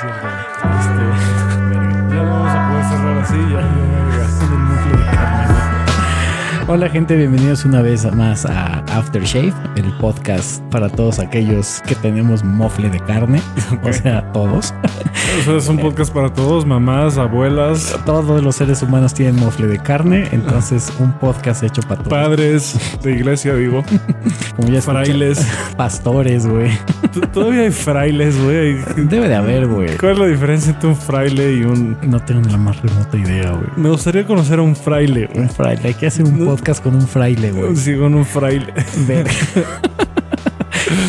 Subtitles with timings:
[0.00, 0.26] es cierto.
[0.78, 5.46] Este, ya no vamos a poder cerrar así, ya, ya, Con el mufle de carne,
[5.46, 5.60] güey.
[6.68, 12.44] Hola gente, bienvenidos una vez más a Aftershave, el podcast para todos aquellos que tenemos
[12.44, 13.42] mofle de carne,
[13.82, 14.72] o sea, todos.
[15.40, 19.80] Eso es un podcast para todos, mamás, abuelas, Todos los seres humanos tienen mofle de
[19.80, 22.08] carne, entonces un podcast hecho para todos.
[22.08, 23.82] padres de iglesia, digo,
[24.56, 25.46] Como ya escuchan, frailes.
[25.76, 26.70] pastores, güey.
[27.32, 28.78] Todavía hay frailes, güey.
[28.96, 29.96] Debe de haber, güey.
[29.96, 31.96] ¿Cuál es la diferencia entre un fraile y un...
[32.02, 33.66] No tengo ni la más remota idea, güey.
[33.76, 35.40] Me gustaría conocer a un fraile, güey.
[35.40, 37.76] Un fraile, hay que hacer un podcast con un fraile, güey.
[37.76, 38.72] Sí, con un fraile.
[39.06, 39.30] Verga.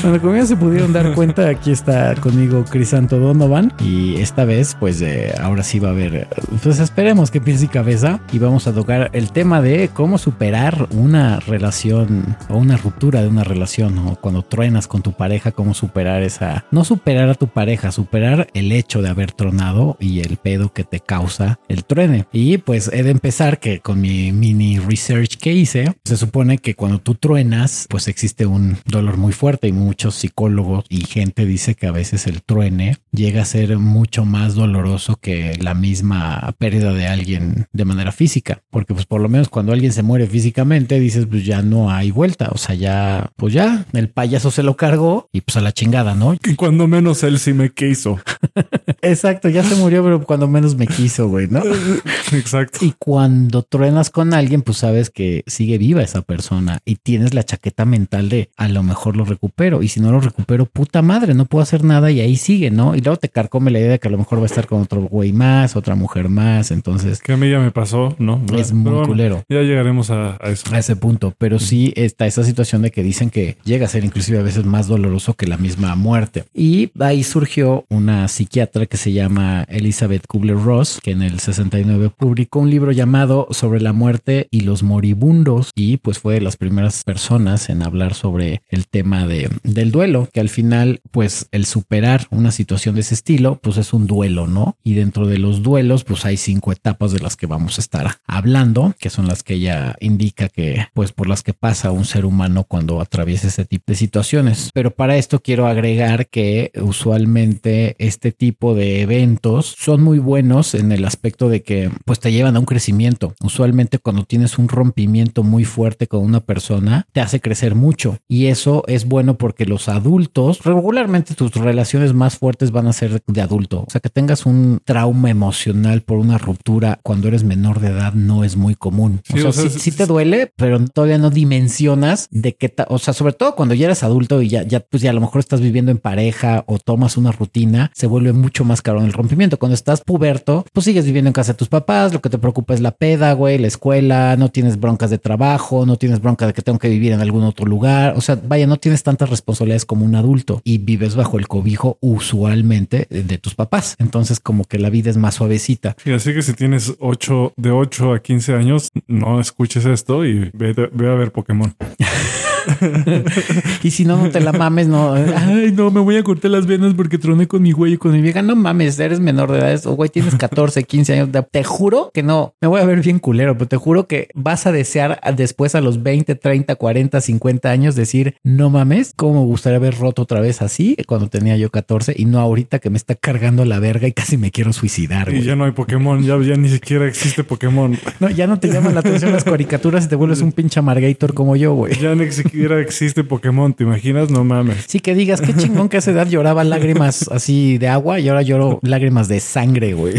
[0.04, 3.74] Bueno, como ya se pudieron dar cuenta, aquí está conmigo Crisanto Donovan.
[3.80, 6.28] Y esta vez, pues eh, ahora sí va a haber,
[6.62, 8.20] pues esperemos que piense y cabeza.
[8.32, 13.28] Y vamos a tocar el tema de cómo superar una relación o una ruptura de
[13.28, 17.48] una relación o cuando truenas con tu pareja, cómo superar esa, no superar a tu
[17.48, 22.26] pareja, superar el hecho de haber tronado y el pedo que te causa el truene.
[22.32, 26.76] Y pues he de empezar que con mi mini research que hice, se supone que
[26.76, 31.76] cuando tú truenas, pues existe un dolor muy fuerte y muchos psicólogos y gente dice
[31.76, 36.94] que a veces el truene llega a ser mucho más doloroso que la misma pérdida
[36.94, 41.00] de alguien de manera física, porque pues por lo menos cuando alguien se muere físicamente
[41.00, 44.76] dices pues ya no hay vuelta, o sea ya pues ya el payaso se lo
[44.76, 46.34] cargó y pues a la chingada, ¿no?
[46.34, 48.20] Y cuando menos él sí me quiso.
[49.02, 51.62] Exacto, ya se murió, pero cuando menos me quiso, güey, ¿no?
[52.32, 52.80] Exacto.
[52.82, 57.44] Y cuando truenas con alguien, pues sabes que sigue viva esa persona y tienes la
[57.44, 59.26] chaqueta mental de a lo mejor lo
[59.62, 59.84] recupero.
[59.84, 62.96] Y si no lo recupero, puta madre, no puedo hacer nada y ahí sigue, ¿no?
[62.96, 64.82] Y luego te carcome la idea de que a lo mejor va a estar con
[64.82, 66.72] otro güey más, otra mujer más.
[66.72, 68.42] Entonces Que a mí ya me pasó, ¿no?
[68.58, 70.74] es muy bueno, culero Ya llegaremos a, a eso.
[70.74, 71.34] a ese punto.
[71.38, 74.66] Pero sí está esa situación de que dicen que llega a ser inclusive a veces
[74.66, 76.46] más doloroso que la misma muerte.
[76.54, 82.60] Y ahí surgió una psiquiatra que se llama Elizabeth Kubler-Ross, que en el 69 publicó
[82.60, 87.04] un libro llamado Sobre la muerte y los moribundos y pues fue de las primeras
[87.04, 92.28] personas en hablar sobre el tema de, del duelo, que al final pues el superar
[92.30, 94.78] una situación de ese estilo pues es un duelo, ¿no?
[94.84, 98.18] Y dentro de los duelos pues hay cinco etapas de las que vamos a estar
[98.28, 102.26] hablando, que son las que ella indica que pues por las que pasa un ser
[102.26, 104.70] humano cuando atraviesa ese tipo de situaciones.
[104.74, 110.92] Pero para esto quiero agregar que usualmente este tipo de eventos son muy buenos en
[110.92, 113.34] el aspecto de que pues te llevan a un crecimiento.
[113.42, 118.48] Usualmente cuando tienes un rompimiento muy fuerte con una persona te hace crecer mucho y
[118.48, 123.42] eso es bueno porque los adultos regularmente tus relaciones más fuertes van a ser de
[123.42, 123.82] adulto.
[123.82, 128.14] O sea que tengas un trauma emocional por una ruptura cuando eres menor de edad
[128.14, 129.22] no es muy común.
[129.24, 133.00] Sí, o sea, o sea, sí, te duele, pero todavía no dimensionas de qué o
[133.00, 135.40] sea, sobre todo cuando ya eres adulto y ya, ya, pues ya a lo mejor
[135.40, 139.58] estás viviendo en pareja o tomas una rutina, se vuelve mucho más caro el rompimiento.
[139.58, 142.74] Cuando estás puberto, pues sigues viviendo en casa de tus papás, lo que te preocupa
[142.74, 146.54] es la peda, güey, la escuela, no tienes broncas de trabajo, no tienes bronca de
[146.54, 148.14] que tengo que vivir en algún otro lugar.
[148.16, 151.98] O sea, vaya, no tienes tantas responsabilidades como un adulto y vives bajo el cobijo
[152.02, 153.96] usualmente de, tus papás.
[153.98, 155.96] Entonces, como que la vida es más suavecita.
[156.06, 160.52] Y así que si tienes 8, de 8 a 15 años, no escuches esto y
[160.54, 161.74] ve, ve a ver Pokémon.
[163.84, 165.14] Y si no, no te la mames, no.
[165.14, 168.12] Ay, no, me voy a cortar las venas porque troné con mi güey y con
[168.12, 168.42] mi vieja.
[168.42, 169.82] No mames, eres menor de edad.
[169.88, 171.32] O güey, tienes 14, 15 años.
[171.32, 172.54] Te- Te juro que no.
[172.62, 175.82] Me voy a ver bien culero, pero te juro que vas a desear después a
[175.82, 180.42] los 20, 30, 40, 50 años decir, no mames, cómo me gustaría haber roto otra
[180.42, 184.08] vez así cuando tenía yo 14 y no ahorita que me está cargando la verga
[184.08, 185.34] y casi me quiero suicidar.
[185.34, 187.98] Y ya no hay Pokémon, ya, ya ni siquiera existe Pokémon.
[188.20, 191.34] No, ya no te llaman la atención las caricaturas y te vuelves un pinche amargator
[191.34, 191.98] como yo, güey.
[192.00, 194.30] Ya ni siquiera existe Pokémon, ¿te imaginas?
[194.30, 194.84] No mames.
[194.88, 198.28] Sí, que digas qué chingón que a esa edad lloraba lágrimas así de agua y
[198.28, 200.16] ahora lloro lágrimas de sangre, güey.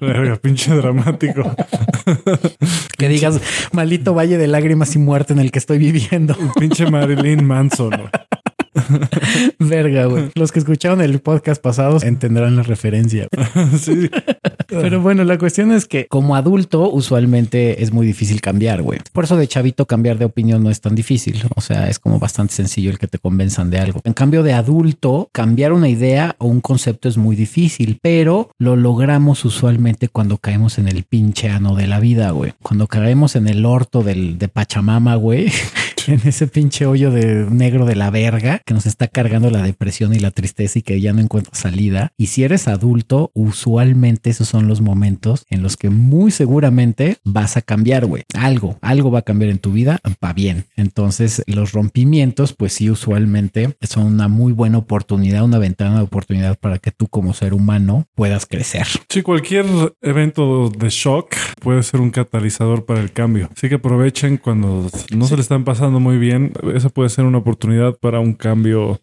[0.00, 1.54] Verga, pinche dramático.
[2.96, 3.40] Que digas
[3.72, 6.36] maldito valle de lágrimas y muerte en el que estoy viviendo.
[6.58, 7.92] Pinche Marilyn Manson.
[9.58, 10.30] Verga, güey.
[10.34, 13.28] Los que escucharon el podcast pasado entenderán la referencia.
[13.78, 14.10] Sí.
[14.68, 18.98] Pero bueno, la cuestión es que como adulto usualmente es muy difícil cambiar, güey.
[19.12, 21.42] Por eso de chavito cambiar de opinión no es tan difícil.
[21.56, 24.00] O sea, es como bastante sencillo el que te convenzan de algo.
[24.04, 28.76] En cambio de adulto, cambiar una idea o un concepto es muy difícil, pero lo
[28.76, 32.52] logramos usualmente cuando caemos en el pinche ano de la vida, güey.
[32.62, 35.50] Cuando caemos en el orto del, de Pachamama, güey.
[36.06, 40.14] En ese pinche hoyo de negro de la verga, que nos está cargando la depresión
[40.14, 42.12] y la tristeza y que ya no encuentra salida.
[42.18, 47.56] Y si eres adulto, usualmente esos son los momentos en los que muy seguramente vas
[47.56, 48.24] a cambiar, güey.
[48.34, 50.66] Algo, algo va a cambiar en tu vida para bien.
[50.76, 56.58] Entonces, los rompimientos, pues sí, usualmente son una muy buena oportunidad, una ventana de oportunidad
[56.58, 58.86] para que tú como ser humano puedas crecer.
[59.08, 59.64] Sí, cualquier
[60.02, 63.48] evento de shock puede ser un catalizador para el cambio.
[63.56, 66.52] Así que aprovechen cuando no se le están pasando muy bien.
[66.74, 68.47] Esa puede ser una oportunidad para un cambio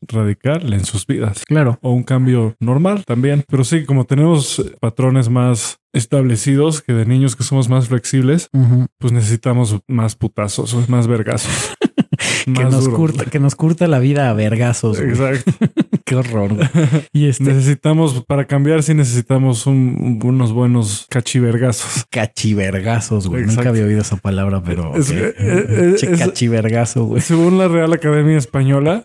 [0.08, 1.44] radical en sus vidas.
[1.46, 1.78] Claro.
[1.82, 3.44] O un cambio normal también.
[3.48, 8.50] Pero sí, como tenemos patrones más establecidos que de niños que somos más flexibles,
[9.00, 11.74] pues necesitamos más putazos, más vergazos.
[12.46, 12.98] Que Más nos, duro.
[12.98, 15.00] curta, que nos curta la vida a vergazos.
[15.00, 15.52] Exacto.
[16.06, 16.52] Qué horror.
[17.12, 22.06] Y este Necesitamos, para cambiar, sí necesitamos un- unos buenos cachivergazos.
[22.12, 23.46] cachivergazos, güey.
[23.48, 25.16] Nunca había oído esa palabra, pero Es ok.
[25.16, 27.22] que, eh, eh, es- cachivergazo, güey.
[27.22, 29.02] Según la Real Academia Española,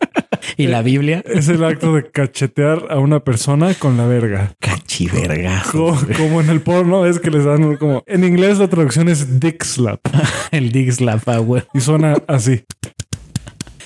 [0.56, 4.54] Y la Biblia, es el acto de cachetear a una persona con la verga.
[4.60, 5.96] cachivergazo.
[5.96, 8.02] Como, como en el porno, es que les dan como...
[8.06, 10.00] En inglés la traducción es dick slap.
[10.50, 11.62] El Dig Slap, ah, güey.
[11.74, 12.64] Y suena así.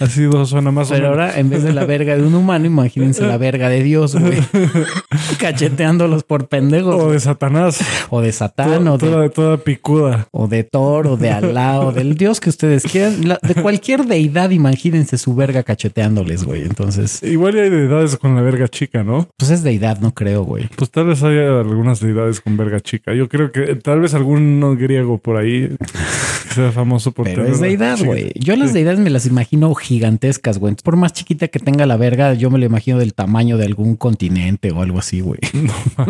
[0.00, 1.20] Así dos suena más o Pero menos.
[1.26, 4.38] ahora, en vez de la verga de un humano, imagínense la verga de Dios, güey.
[5.38, 6.94] Cacheteándolos por pendejos.
[7.02, 7.78] O de Satanás.
[8.10, 10.28] O de Satán, o toda, de, toda picuda.
[10.30, 13.28] o de Thor, o de Alá, o del Dios que ustedes quieran.
[13.28, 16.62] La- de cualquier deidad, imagínense su verga cacheteándoles, güey.
[16.62, 19.28] Entonces, Igual hay deidades con la verga chica, ¿no?
[19.36, 20.68] pues es deidad, no creo, güey.
[20.76, 23.14] Pues tal vez haya algunas deidades con verga chica.
[23.14, 25.68] Yo creo que tal vez algún griego por ahí
[26.48, 28.32] que sea famoso por Pero tener es deidad, güey.
[28.34, 28.74] Yo las Sí.
[28.74, 30.74] deidades me las imagino gigantescas, güey.
[30.82, 33.96] Por más chiquita que tenga la verga, yo me lo imagino del tamaño de algún
[33.96, 35.38] continente o algo así, güey.
[35.96, 36.06] No,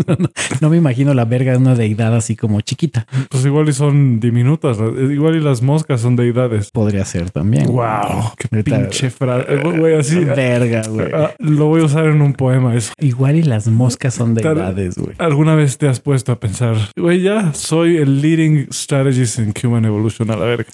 [0.60, 3.06] no me imagino la verga de una deidad así como chiquita.
[3.30, 4.78] Pues igual y son diminutas.
[4.78, 6.70] Igual y las moscas son deidades.
[6.70, 7.66] Podría ser también.
[7.66, 9.56] Wow, qué pinche frase.
[9.56, 10.24] Güey, así.
[10.24, 11.08] Verga, güey.
[11.14, 12.92] ah, lo voy a usar en un poema eso.
[12.98, 15.14] Igual y las moscas son deidades, güey.
[15.18, 19.84] ¿Alguna vez te has puesto a pensar, güey, ya soy el leading strategist in human
[19.84, 20.70] evolution a la verga?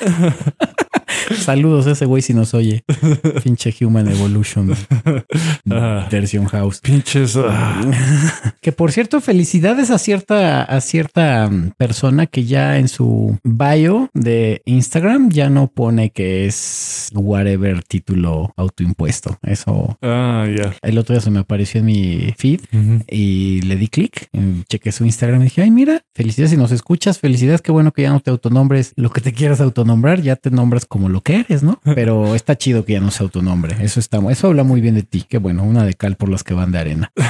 [1.38, 2.84] Saludos a ese güey si nos oye.
[3.42, 4.74] Pinche Human Evolution
[5.70, 6.08] Ah.
[6.10, 6.80] Version House.
[6.80, 7.36] Pinches.
[7.36, 7.80] ah.
[8.60, 14.10] Que por cierto, felicidades a cierta, a cierta mm, persona que ya en su bio
[14.14, 19.38] de Instagram ya no pone que es whatever título autoimpuesto.
[19.42, 20.74] Eso Ah, ya.
[20.82, 22.60] el otro día se me apareció en mi feed
[23.08, 26.72] y le di clic, eh, chequé su Instagram y dije, ay, mira, felicidades si nos
[26.72, 30.36] escuchas, felicidades, qué bueno que ya no te autonombres lo que te quieras autonombrar, ya
[30.36, 31.80] te nombras como lo que eres, ¿no?
[31.84, 35.02] Pero está chido que ya no se autonombre, eso está, eso habla muy bien de
[35.02, 37.12] ti, qué bueno, una de cal por los que van de arena.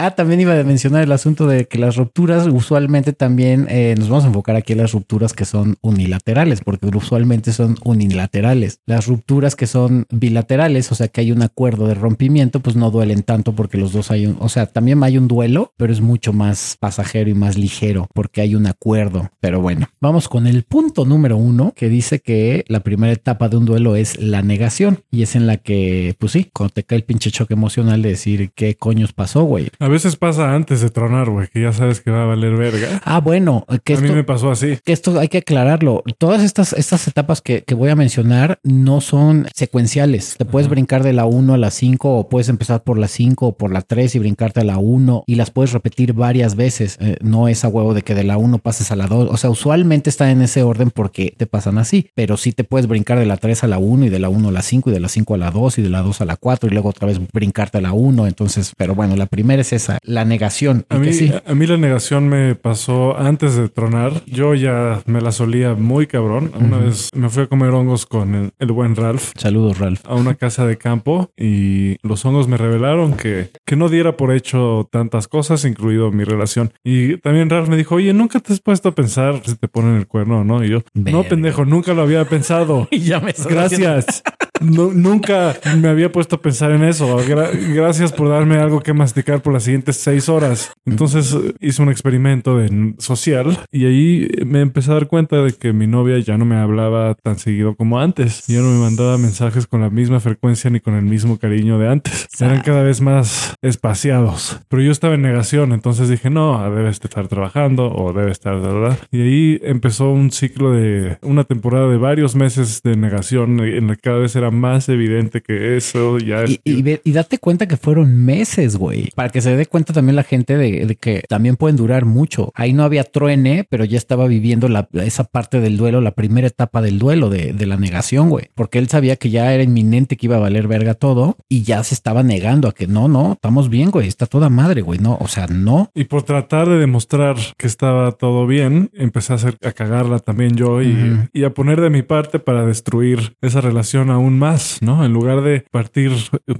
[0.00, 4.08] Ah, también iba a mencionar el asunto de que las rupturas usualmente también eh, nos
[4.08, 8.80] vamos a enfocar aquí en las rupturas que son unilaterales, porque usualmente son unilaterales.
[8.86, 12.92] Las rupturas que son bilaterales, o sea que hay un acuerdo de rompimiento, pues no
[12.92, 16.00] duelen tanto porque los dos hay un, o sea, también hay un duelo, pero es
[16.00, 19.30] mucho más pasajero y más ligero porque hay un acuerdo.
[19.40, 23.56] Pero bueno, vamos con el punto número uno que dice que la primera etapa de
[23.56, 26.98] un duelo es la negación y es en la que, pues sí, cuando te cae
[26.98, 29.68] el pinche choque emocional de decir qué coños pasó, güey.
[29.88, 33.00] A veces pasa antes de tronar, güey, que ya sabes que va a valer verga.
[33.06, 34.78] Ah, bueno, que A mí esto, me pasó así.
[34.84, 36.04] que esto hay que aclararlo.
[36.18, 40.34] Todas estas, estas etapas que, que voy a mencionar no son secuenciales.
[40.36, 43.46] Te puedes brincar de la 1 a la 5 o puedes empezar por la 5
[43.46, 46.98] o por la 3 y brincarte a la 1 y las puedes repetir varias veces.
[47.00, 49.30] Eh, no es a huevo de que de la 1 pases a la 2.
[49.32, 52.88] O sea, usualmente está en ese orden porque te pasan así, pero sí te puedes
[52.88, 54.92] brincar de la 3 a la 1 y de la 1 a la 5 y
[54.92, 56.90] de la 5 a la 2 y de la 2 a la 4 y luego
[56.90, 58.26] otra vez brincarte a la 1.
[58.26, 60.84] Entonces, pero bueno, la primera es esa, la negación.
[60.88, 61.32] A mí, sí.
[61.44, 64.12] a mí la negación me pasó antes de tronar.
[64.26, 66.52] Yo ya me la solía muy cabrón.
[66.58, 70.00] Una vez me fui a comer hongos con el, el buen Ralph Saludos, Ralph.
[70.04, 74.32] a una casa de campo y los hongos me revelaron que, que no diera por
[74.32, 76.72] hecho tantas cosas, incluido mi relación.
[76.84, 79.96] Y también Ralph me dijo, oye, ¿nunca te has puesto a pensar si te ponen
[79.96, 80.64] el cuerno o no?
[80.64, 82.88] Y yo, no, pendejo, nunca lo había pensado.
[82.98, 84.22] Y ya me Gracias.
[84.60, 87.18] No, nunca me había puesto a pensar en eso.
[87.26, 90.72] Gra- gracias por darme algo que masticar por las siguientes seis horas.
[90.86, 95.72] Entonces hice un experimento de, social y ahí me empecé a dar cuenta de que
[95.72, 98.46] mi novia ya no me hablaba tan seguido como antes.
[98.46, 101.88] Ya no me mandaba mensajes con la misma frecuencia ni con el mismo cariño de
[101.88, 102.28] antes.
[102.40, 104.60] Eran cada vez más espaciados.
[104.68, 108.98] Pero yo estaba en negación, entonces dije, no, debe estar trabajando o debe estar, ¿verdad?
[109.10, 113.94] Y ahí empezó un ciclo de una temporada de varios meses de negación en la
[113.94, 116.18] que cada vez era era más evidente que eso.
[116.18, 119.92] Ya y, y, y date cuenta que fueron meses, güey, para que se dé cuenta
[119.92, 122.52] también la gente de, de, que también pueden durar mucho.
[122.54, 126.46] Ahí no había truene, pero ya estaba viviendo la, esa parte del duelo, la primera
[126.46, 130.16] etapa del duelo de, de la negación, güey, porque él sabía que ya era inminente
[130.16, 133.32] que iba a valer verga todo y ya se estaba negando a que no, no,
[133.32, 135.90] estamos bien, güey, está toda madre, güey, no, o sea, no.
[135.94, 140.56] Y por tratar de demostrar que estaba todo bien, empecé a hacer a cagarla también
[140.56, 141.30] yo y, uh -huh.
[141.32, 145.04] y a poner de mi parte para destruir esa relación aún más, ¿no?
[145.04, 146.12] En lugar de partir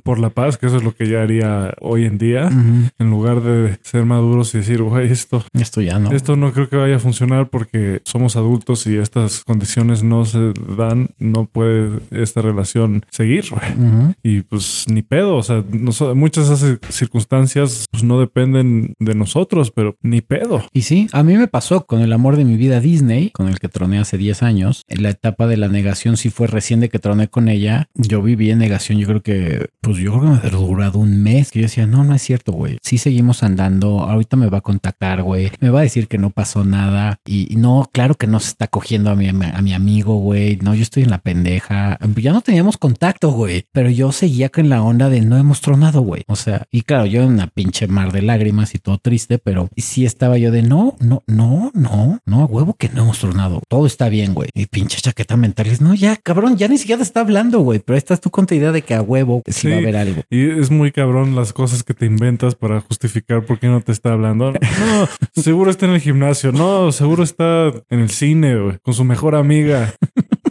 [0.02, 2.90] por la paz, que eso es lo que ya haría hoy en día, uh -huh.
[2.98, 6.10] en lugar de ser maduros y decir, güey, esto, esto ya no.
[6.12, 10.52] Esto no creo que vaya a funcionar porque somos adultos y estas condiciones no se
[10.76, 13.70] dan, no puede esta relación seguir, güey.
[13.72, 14.14] Uh -huh.
[14.22, 19.14] Y pues ni pedo, o sea, no, muchas de esas circunstancias pues, no dependen de
[19.14, 20.62] nosotros, pero ni pedo.
[20.72, 23.58] Y sí, a mí me pasó con el amor de mi vida Disney, con el
[23.58, 24.82] que troné hace 10 años.
[24.88, 27.67] En la etapa de la negación sí fue recién de que troné con ella.
[27.94, 31.22] Yo viví en negación, yo creo que, pues yo creo que me ha durado un
[31.22, 31.50] mes.
[31.50, 32.78] Que yo decía, no, no es cierto, güey.
[32.82, 35.50] Sí seguimos andando, ahorita me va a contactar, güey.
[35.60, 37.20] Me va a decir que no pasó nada.
[37.24, 40.56] Y, no, claro que no se está cogiendo a mi, a mi amigo, güey.
[40.62, 41.98] No, yo estoy en la pendeja.
[42.16, 43.64] Ya no teníamos contacto, güey.
[43.72, 46.24] Pero yo seguía con la onda de no hemos tronado, güey.
[46.26, 49.68] O sea, y claro, yo en una pinche mar de lágrimas y todo triste, pero
[49.76, 53.62] sí estaba yo de no, no, no, no, no, a huevo que no hemos tronado.
[53.68, 54.50] Todo está bien, güey.
[54.54, 57.78] Y pinche chaqueta mental es no, ya, cabrón, ya ni siquiera está hablando, güey.
[57.78, 59.96] Pero estás tú con tu idea de que a huevo sí, sí va a haber
[59.96, 60.22] algo.
[60.30, 63.92] Y es muy cabrón las cosas que te inventas para justificar por qué no te
[63.92, 64.52] está hablando.
[64.52, 65.08] No,
[65.42, 66.52] seguro está en el gimnasio.
[66.52, 69.94] No, seguro está en el cine, güey, con su mejor amiga.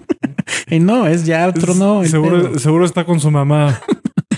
[0.70, 2.04] y no, es ya otro no.
[2.06, 3.80] Seguro, seguro está con su mamá.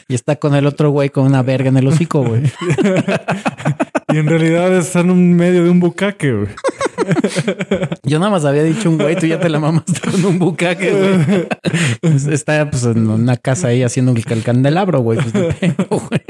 [0.07, 2.43] y está con el otro güey con una verga en el hocico, güey.
[4.13, 6.49] y en realidad está en medio de un bucaque, güey.
[8.03, 10.91] Yo nada más había dicho un güey, tú ya te la mamaste con un bucaque,
[10.91, 11.47] güey.
[12.33, 15.19] Está pues en una casa ahí haciendo el candelabro, güey.
[15.19, 15.33] Pues,
[15.89, 16.21] güey.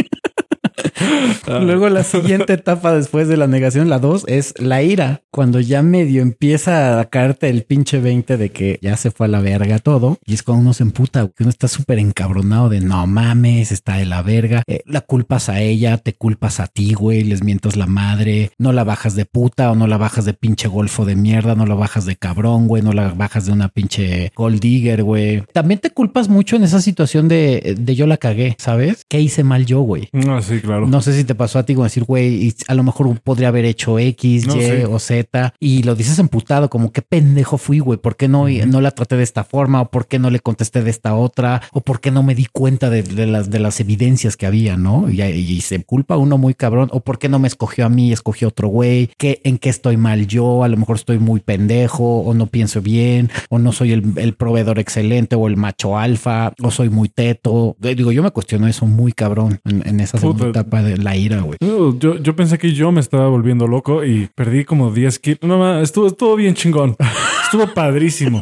[1.48, 5.22] Luego la siguiente etapa después de la negación, la 2, es la ira.
[5.32, 9.30] Cuando ya medio empieza a caerte el pinche 20 de que ya se fue a
[9.30, 10.18] la verga todo.
[10.26, 13.98] Y es cuando uno se emputa, que uno está súper encabronado de no mames, está
[13.98, 14.64] de la verga.
[14.68, 18.52] Eh, la culpas a ella, te culpas a ti, güey, les mientas la madre.
[18.58, 21.66] No la bajas de puta o no la bajas de pinche golfo de mierda, no
[21.66, 25.44] la bajas de cabrón, güey, no la bajas de una pinche gold digger, güey.
[25.54, 29.06] También te culpas mucho en esa situación de, de yo la cagué, ¿sabes?
[29.08, 30.10] ¿Qué hice mal yo, güey?
[30.12, 30.69] No, sí, claro.
[30.70, 33.66] No sé si te pasó a ti como decir, güey, a lo mejor podría haber
[33.66, 34.72] hecho X, no, Y sí.
[34.90, 38.48] o Z y lo dices emputado, como qué pendejo fui, güey, ¿por qué no, uh
[38.48, 38.66] -huh.
[38.66, 41.62] no la traté de esta forma o por qué no le contesté de esta otra
[41.72, 44.78] o por qué no me di cuenta de, de las, de las evidencias que había,
[44.78, 45.10] ¿no?
[45.10, 48.12] Y, y, se culpa uno muy cabrón o por qué no me escogió a mí,
[48.12, 52.20] escogió otro güey, ¿Qué, en qué estoy mal yo, a lo mejor estoy muy pendejo
[52.22, 56.54] o no pienso bien o no soy el, el proveedor excelente o el macho alfa
[56.62, 57.76] o soy muy teto.
[57.80, 60.49] Digo, yo me cuestiono eso muy cabrón en, en esa segunda Puta.
[60.50, 61.58] Etapa de la ira, güey.
[61.62, 65.40] Yo, yo pensé que yo me estaba volviendo loco y perdí como 10 kilos.
[65.44, 66.96] No, estuvo, estuvo bien chingón.
[67.44, 68.42] Estuvo padrísimo.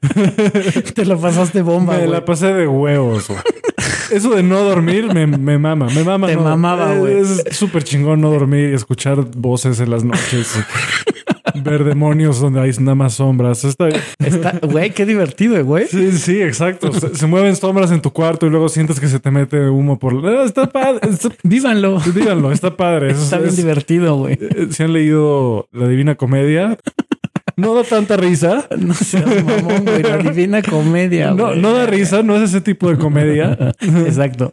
[0.94, 1.94] Te lo pasaste bomba.
[1.94, 2.10] Me wey.
[2.10, 3.28] la pasé de huevos.
[3.30, 3.38] Wey.
[4.10, 6.28] Eso de no dormir me, me mama, me mama.
[6.28, 7.18] Te no, mamaba, güey.
[7.18, 10.54] Es súper chingón no dormir y escuchar voces en las noches.
[11.68, 13.64] Ver demonios donde hay nada más sombras.
[13.64, 15.86] Está, está güey, qué divertido, güey.
[15.86, 16.92] Sí, sí, exacto.
[16.92, 19.98] Se, se, mueven sombras en tu cuarto y luego sientes que se te mete humo
[19.98, 20.26] por.
[20.26, 21.00] Ah, está padre.
[21.08, 21.30] Está...
[21.42, 22.00] Vívanlo.
[22.14, 23.10] Díganlo, está padre.
[23.10, 23.56] Está es, bien es...
[23.56, 24.38] divertido, güey.
[24.40, 26.78] Eh, si han leído La Divina Comedia,
[27.58, 28.68] no da tanta risa.
[28.78, 30.02] No sé, mamón, güey.
[30.04, 31.32] La divina comedia.
[31.32, 31.60] No, güey.
[31.60, 33.74] no da risa, no es ese tipo de comedia.
[33.80, 34.52] Exacto.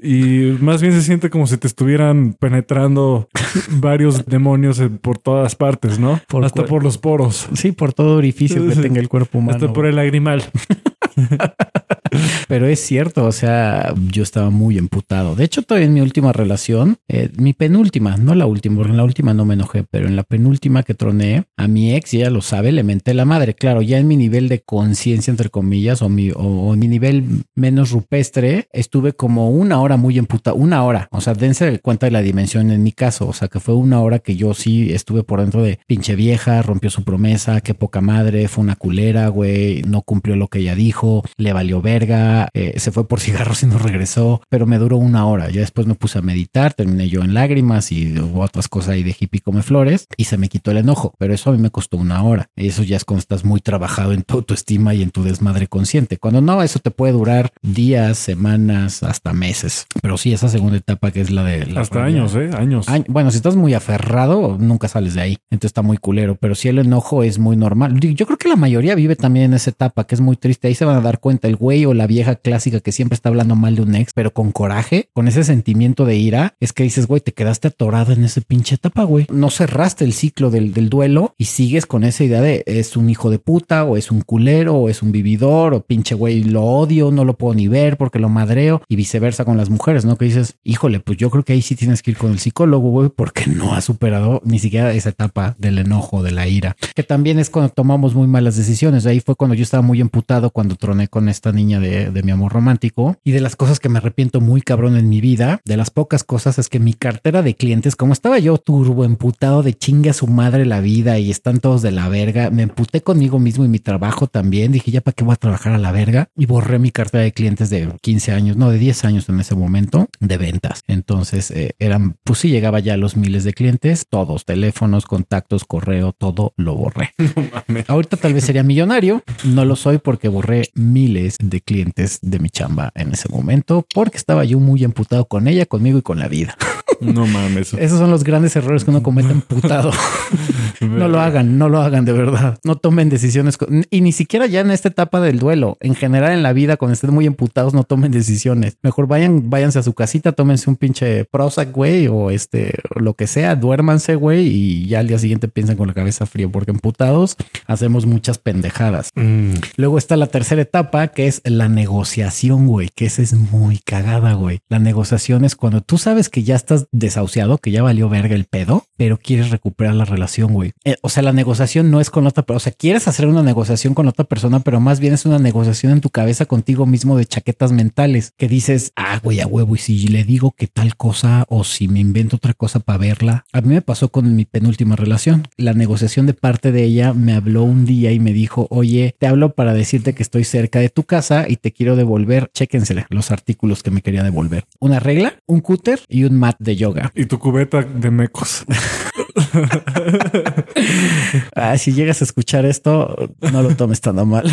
[0.00, 3.28] Y más bien se siente como si te estuvieran penetrando
[3.70, 6.20] varios demonios por todas partes, ¿no?
[6.28, 7.48] Por Hasta por los poros.
[7.54, 9.56] Sí, por todo orificio que tenga el cuerpo humano.
[9.56, 10.44] Hasta por el lagrimal.
[12.48, 15.36] Pero es cierto, o sea, yo estaba muy emputado.
[15.36, 18.96] De hecho, todavía en mi última relación, eh, mi penúltima, no la última, porque en
[18.96, 22.18] la última no me enojé, pero en la penúltima que troné, a mi ex, y
[22.18, 23.54] ella lo sabe, le menté la madre.
[23.54, 27.44] Claro, ya en mi nivel de conciencia, entre comillas, o mi, o, o mi nivel
[27.54, 31.08] menos rupestre, estuve como una hora muy emputado, una hora.
[31.10, 33.28] O sea, dense cuenta de la dimensión en mi caso.
[33.28, 36.62] O sea, que fue una hora que yo sí estuve por dentro de pinche vieja,
[36.62, 40.74] rompió su promesa, qué poca madre, fue una culera, güey, no cumplió lo que ella
[40.74, 44.96] dijo, le valió verga, eh, se fue por cigarros y no regresó, pero me duró
[44.96, 45.50] una hora.
[45.50, 49.02] Ya después me puse a meditar, terminé yo en lágrimas y hubo otras cosas ahí
[49.02, 51.70] de hippie come flores y se me quitó el enojo, pero eso a mí me
[51.70, 52.50] costó una hora.
[52.56, 56.18] Eso ya es cuando estás muy trabajado en tu autoestima y en tu desmadre consciente.
[56.18, 59.86] Cuando no, eso te puede durar días, semanas, hasta meses.
[60.02, 61.66] Pero sí, esa segunda etapa que es la de...
[61.66, 62.50] La hasta años, ¿eh?
[62.56, 62.88] Años.
[62.88, 65.38] Año, bueno, si estás muy aferrado, nunca sales de ahí.
[65.50, 67.98] Entonces está muy culero, pero si el enojo es muy normal.
[68.00, 70.68] Yo creo que la mayoría vive también en esa etapa que es muy triste.
[70.68, 73.28] Ahí se van a dar cuenta el güey o la vieja clásica que siempre está
[73.28, 76.82] hablando mal de un ex, pero con coraje, con ese sentimiento de ira, es que
[76.82, 79.26] dices, güey, te quedaste atorado en ese pinche etapa, güey.
[79.30, 83.10] No cerraste el ciclo del, del duelo y sigues con esa idea de es un
[83.10, 86.62] hijo de puta o es un culero o es un vividor o pinche güey, lo
[86.64, 90.16] odio, no lo puedo ni ver porque lo madreo y viceversa con las mujeres, ¿no?
[90.16, 92.90] Que dices, híjole, pues yo creo que ahí sí tienes que ir con el psicólogo,
[92.90, 97.02] güey, porque no ha superado ni siquiera esa etapa del enojo, de la ira, que
[97.02, 99.06] también es cuando tomamos muy malas decisiones.
[99.06, 102.32] Ahí fue cuando yo estaba muy emputado cuando troné con esta niña de, de mi
[102.32, 105.76] amor romántico y de las cosas que me arrepiento muy cabrón en mi vida, de
[105.76, 109.74] las pocas cosas es que mi cartera de clientes, como estaba yo turbo emputado de
[109.74, 113.38] chinga a su madre la vida y están todos de la verga, me emputé conmigo
[113.38, 114.72] mismo y mi trabajo también.
[114.72, 117.32] Dije, ya para qué voy a trabajar a la verga y borré mi cartera de
[117.32, 120.84] clientes de 15 años, no de 10 años en ese momento de ventas.
[120.86, 125.66] Entonces eh, eran, pues sí, llegaba ya a los miles de clientes, todos teléfonos, contactos,
[125.66, 127.10] correo, todo lo borré.
[127.88, 132.50] Ahorita tal vez sería millonario, no lo soy porque borré miles de clientes de mi
[132.50, 136.28] chamba en ese momento porque estaba yo muy emputado con ella, conmigo y con la
[136.28, 136.56] vida.
[137.00, 137.74] No mames.
[137.78, 139.90] Esos son los grandes errores que uno comete emputado.
[140.80, 142.58] no lo hagan, no lo hagan de verdad.
[142.64, 143.58] No tomen decisiones
[143.90, 145.76] y ni siquiera ya en esta etapa del duelo.
[145.80, 148.76] En general en la vida, cuando estén muy emputados, no tomen decisiones.
[148.82, 153.14] Mejor vayan, váyanse a su casita, tómense un pinche Prozac, güey, o este, o lo
[153.14, 156.70] que sea, duérmanse, güey, y ya al día siguiente piensan con la cabeza fría, porque
[156.70, 157.36] emputados
[157.66, 159.10] hacemos muchas pendejadas.
[159.14, 163.78] Mm, Luego está la tercera etapa, que es la negociación, güey, que esa es muy
[163.78, 164.60] cagada, güey.
[164.68, 168.44] La negociación es cuando tú sabes que ya estás desahuciado, que ya valió verga el
[168.44, 170.72] pedo, pero quieres recuperar la relación, güey.
[170.84, 173.42] Eh, o sea, la negociación no es con otra persona, o sea, quieres hacer una
[173.42, 177.16] negociación con otra persona, pero más bien es una negociación en tu cabeza contigo mismo
[177.16, 180.96] de chaquetas mentales, que dices, ah, güey, a huevo, y si le digo que tal
[180.96, 183.44] cosa, o si me invento otra cosa para verla.
[183.52, 185.48] A mí me pasó con mi penúltima relación.
[185.56, 189.26] La negociación de parte de ella me habló un día y me dijo, oye, te
[189.26, 193.30] hablo para decirte que estoy cerca de tu casa y te quiero devolver, chéquensele los
[193.30, 194.64] artículos que me quería devolver.
[194.80, 197.12] Una regla, un cúter y un mat de yoga.
[197.14, 198.64] Y tu cubeta de mecos.
[201.54, 204.50] Ah, si llegas a escuchar esto, no lo tomes tan mal.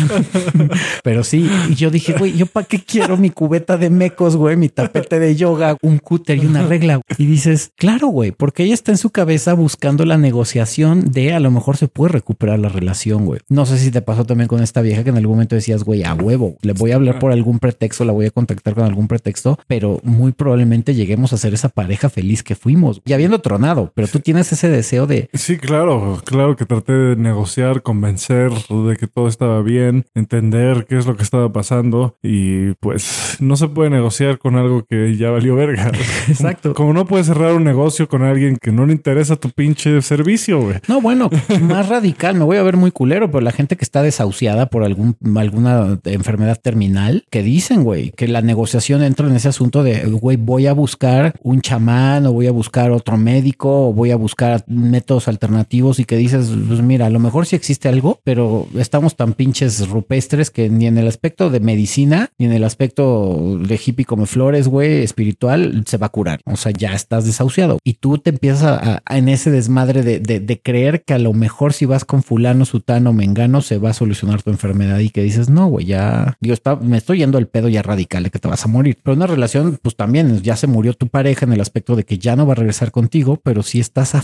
[1.04, 4.56] Pero sí, y yo dije, güey, ¿yo para qué quiero mi cubeta de mecos, güey?
[4.56, 7.00] Mi tapete de yoga, un cúter y una regla.
[7.16, 11.40] Y dices, claro, güey, porque ella está en su cabeza buscando la negociación de a
[11.40, 13.40] lo mejor se puede recuperar la relación, güey.
[13.48, 16.04] No sé si te pasó también con esta vieja que en algún momento decías, güey,
[16.04, 19.08] a huevo, le voy a hablar por algún pretexto, la voy a contactar con algún
[19.08, 23.92] pretexto, pero muy probablemente lleguemos a ser esa pareja feliz que fuimos, ya habiendo tronado,
[23.94, 28.96] pero tú tienes ese deseo de, Sí, claro, claro que traté de negociar, convencer de
[28.96, 33.68] que todo estaba bien, entender qué es lo que estaba pasando y pues no se
[33.68, 35.90] puede negociar con algo que ya valió verga.
[36.28, 36.74] Exacto.
[36.74, 40.60] Como no puedes cerrar un negocio con alguien que no le interesa tu pinche servicio,
[40.60, 40.76] güey.
[40.88, 44.02] No, bueno, más radical, me voy a ver muy culero, pero la gente que está
[44.02, 49.48] desahuciada por algún, alguna enfermedad terminal, que dicen, güey, que la negociación entra en ese
[49.48, 53.92] asunto de, güey, voy a buscar un chamán o voy a buscar otro médico o
[53.92, 57.88] voy a buscar métodos alternativos y que dices, pues mira, a lo mejor sí existe
[57.88, 62.52] algo, pero estamos tan pinches rupestres que ni en el aspecto de medicina, ni en
[62.52, 66.40] el aspecto de hippie come flores, güey, espiritual, se va a curar.
[66.44, 70.60] O sea, ya estás desahuciado y tú te empiezas a, en ese desmadre de, de-
[70.62, 74.42] creer que a lo mejor si vas con fulano, sutano, mengano, se va a solucionar
[74.42, 77.68] tu enfermedad y que dices, no, güey, ya, digo, está, me estoy yendo al pedo
[77.68, 78.98] ya radical de que te vas a morir.
[79.02, 82.18] Pero una relación, pues también ya se murió tu pareja en el aspecto de que
[82.18, 84.14] ya no va a regresar contigo, pero si estás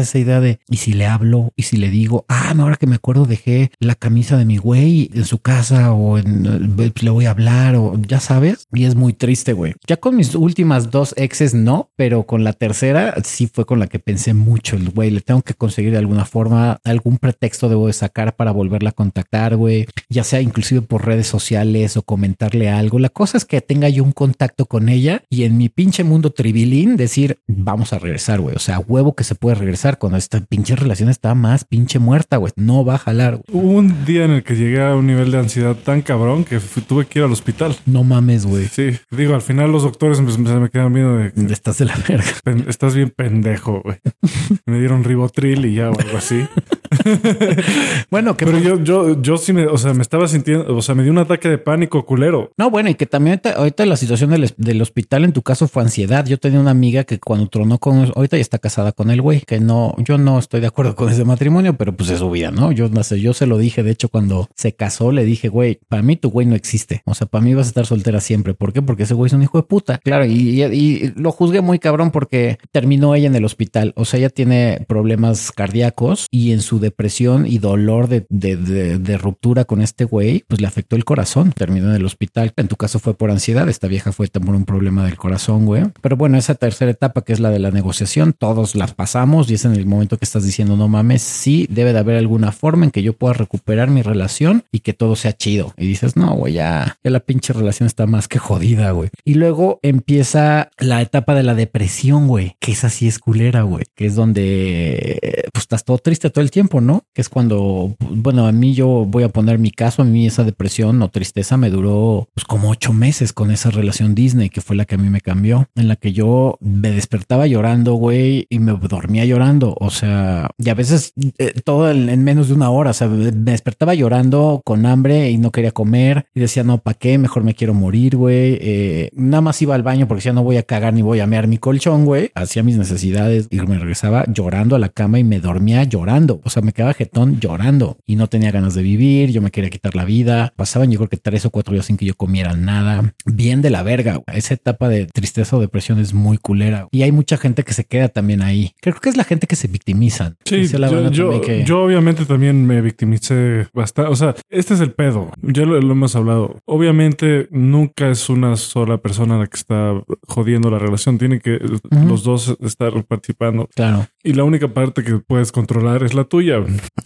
[0.00, 2.96] esa idea de, y si le hablo, y si le digo, ah, ahora que me
[2.96, 7.26] acuerdo, dejé la camisa de mi güey en su casa o en, eh, le voy
[7.26, 8.66] a hablar o ya sabes.
[8.72, 9.74] Y es muy triste, güey.
[9.86, 13.86] Ya con mis últimas dos exes no, pero con la tercera sí fue con la
[13.86, 14.76] que pensé mucho.
[14.76, 18.52] El güey, le tengo que conseguir de alguna forma algún pretexto debo de sacar para
[18.52, 19.86] volverla a contactar, güey.
[20.08, 22.98] Ya sea inclusive por redes sociales o comentarle algo.
[22.98, 26.30] La cosa es que tenga yo un contacto con ella y en mi pinche mundo
[26.30, 28.54] tribilín decir vamos a regresar, güey.
[28.56, 32.36] O sea, huevo que se puede regresar cuando esta pinche relación está más pinche muerta,
[32.36, 32.52] güey.
[32.56, 33.36] No va a jalar.
[33.36, 33.44] güey.
[33.52, 36.58] Hubo un día en el que llegué a un nivel de ansiedad tan cabrón que
[36.86, 37.76] tuve que ir al hospital.
[37.86, 38.66] No mames, güey.
[38.66, 41.96] Sí, digo, al final los doctores me, se me quedan viendo de Estás de la
[42.08, 42.26] verga.
[42.44, 43.96] "Pen- estás bien pendejo, güey.
[44.66, 46.46] me dieron ribotril y ya o algo así.
[48.10, 50.94] Bueno, que Pero yo, yo, yo sí me, o sea, me estaba sintiendo, o sea,
[50.94, 52.52] me dio un ataque de pánico culero.
[52.56, 55.68] No, bueno, y que también ahorita, ahorita la situación del, del hospital en tu caso
[55.68, 56.24] fue ansiedad.
[56.26, 59.40] Yo tenía una amiga que cuando tronó con, ahorita ya está casada con el güey,
[59.40, 62.50] que no, yo no estoy de acuerdo con ese matrimonio, pero pues es su vida,
[62.50, 62.72] ¿no?
[62.72, 65.80] Yo no sé, yo se lo dije, de hecho, cuando se casó, le dije, güey,
[65.88, 67.02] para mí tu güey no existe.
[67.04, 68.54] O sea, para mí vas a estar soltera siempre.
[68.54, 68.82] ¿Por qué?
[68.82, 69.98] Porque ese güey es un hijo de puta.
[70.04, 73.92] Claro, y, y- y lo juzgué muy cabrón porque terminó ella en el hospital.
[73.96, 79.64] O sea, ella tiene problemas cardíacos y en su su depresión y dolor de, ruptura
[79.64, 81.52] con este güey, pues le afectó el corazón.
[81.52, 82.52] Terminó en el hospital.
[82.56, 83.68] En tu caso fue por ansiedad.
[83.68, 85.84] Esta vieja fue por un problema del corazón, güey.
[86.02, 89.54] Pero bueno, esa tercera etapa que es la de la negociación, todos la pasamos y
[89.54, 92.84] es en el momento que estás diciendo, no mames, sí debe de haber alguna forma
[92.84, 95.72] en que yo pueda recuperar mi relación y que todo sea chido.
[95.76, 99.10] Y dices, no, güey, ya, ya la pinche relación está más que jodida, güey.
[99.24, 103.84] Y luego empieza la etapa de la depresión, güey, que esa sí es culera, güey,
[103.94, 107.02] que es donde pues estás todo triste todo el tiempo, ¿no?
[107.14, 110.44] Que es cuando, bueno, a mí yo voy a poner mi caso, a mí esa
[110.44, 114.76] depresión o tristeza me duró pues como ocho meses con esa relación Disney, que fue
[114.76, 118.58] la que a mí me cambió, en la que yo me despertaba llorando, güey, y
[118.58, 119.76] me dormía llorando.
[119.80, 123.08] O sea, y a veces eh, todo en, en menos de una hora, o sea,
[123.08, 127.18] me despertaba llorando con hambre y no quería comer y decía, no, ¿para qué?
[127.18, 128.58] Mejor me quiero morir, güey.
[128.60, 131.26] Eh, nada más iba al baño porque ya no voy a cagar ni voy a
[131.26, 132.30] mear mi colchón, güey.
[132.34, 136.40] Hacía mis necesidades y me regresaba llorando a la cama y me dormía llorando.
[136.62, 139.30] Me quedaba jetón llorando y no tenía ganas de vivir.
[139.30, 140.52] Yo me quería quitar la vida.
[140.56, 143.14] Pasaban yo creo que tres o cuatro días sin que yo comiera nada.
[143.24, 144.20] Bien de la verga.
[144.32, 146.88] Esa etapa de tristeza o depresión es muy culera.
[146.90, 148.72] Y hay mucha gente que se queda también ahí.
[148.80, 150.36] Creo que es la gente que se victimizan.
[150.44, 154.10] Sí, la yo, yo, también que- yo obviamente también me victimicé bastante.
[154.10, 155.30] O sea, este es el pedo.
[155.42, 156.60] Ya lo, lo hemos hablado.
[156.66, 159.92] Obviamente nunca es una sola persona la que está
[160.26, 161.18] jodiendo la relación.
[161.18, 161.58] Tienen que
[162.06, 163.68] los dos estar participando.
[163.74, 164.06] Claro.
[164.22, 166.45] Y la única parte que puedes controlar es la tuya.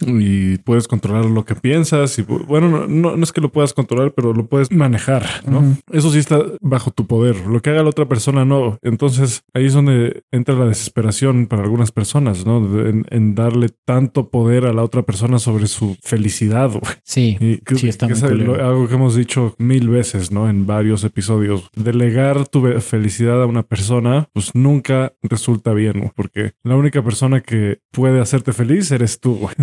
[0.01, 2.17] Y puedes controlar lo que piensas.
[2.19, 5.77] Y bueno, no, no, no es que lo puedas controlar, pero lo puedes manejar, ¿no?
[5.91, 7.35] Eso sí está bajo tu poder.
[7.47, 8.77] Lo que haga la otra persona no.
[8.81, 12.57] Entonces ahí es donde entra la desesperación para algunas personas, ¿no?
[12.87, 16.71] En, en darle tanto poder a la otra persona sobre su felicidad.
[17.03, 17.37] Sí.
[17.39, 18.57] Y que- Sí, está que muy es culero.
[18.57, 20.49] lo- algo que hemos dicho mil veces, ¿no?
[20.49, 21.69] En varios episodios.
[21.75, 27.79] Delegar tu felicidad a una persona, pues nunca resulta bien, porque la única persona que
[27.91, 29.30] puede hacerte feliz eres tú.
[29.33, 29.55] Güey.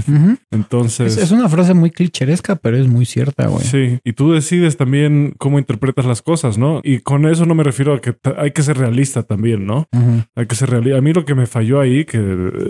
[0.50, 3.64] Entonces, Es, es una frase muy clicheresca, pero es muy cierta, güey.
[3.64, 6.80] Sí, y tú decides también cómo interpretas las cosas, ¿no?
[6.84, 9.86] Y con eso no me refiero a que hay que ser realista también, ¿no?
[10.34, 10.98] Hay que ser realista.
[10.98, 12.18] A mí lo que me falló ahí, que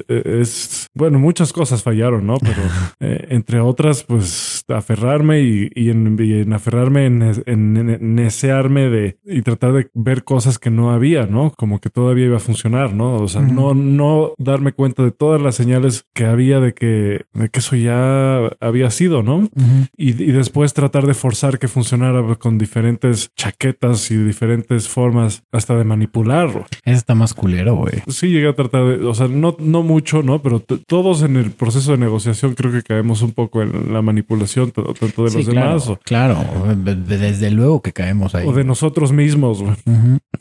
[0.08, 2.38] eh, es, bueno, muchas cosas fallaron, ¿no?
[2.38, 2.62] Pero
[3.00, 8.88] eh, entre otras, pues aferrarme y, y en, y en aferrarme en, en, en necearme
[8.88, 11.52] de y tratar de ver cosas que no había, ¿no?
[11.56, 13.16] Como que todavía iba a funcionar, ¿no?
[13.16, 17.48] O sea, no, no darme cuenta de todas las señales que había de que, de
[17.48, 19.48] que eso ya había sido, ¿no?
[19.96, 25.76] Y, y después tratar de forzar que funcionara con diferentes chaquetas y diferentes formas hasta
[25.76, 26.66] de manipularlo.
[26.84, 28.02] Está más culero, güey.
[28.08, 30.42] Sí llegué a tratar de, o sea, no, no mucho, ¿no?
[30.42, 34.57] Pero todos en el proceso de negociación creo que caemos un poco en la manipulación
[34.66, 36.36] tanto de Sí, los claro, demás o, claro.
[36.76, 38.46] De- de- Desde luego que caemos ahí.
[38.46, 39.62] o de nosotros mismos.
[39.62, 39.74] güey.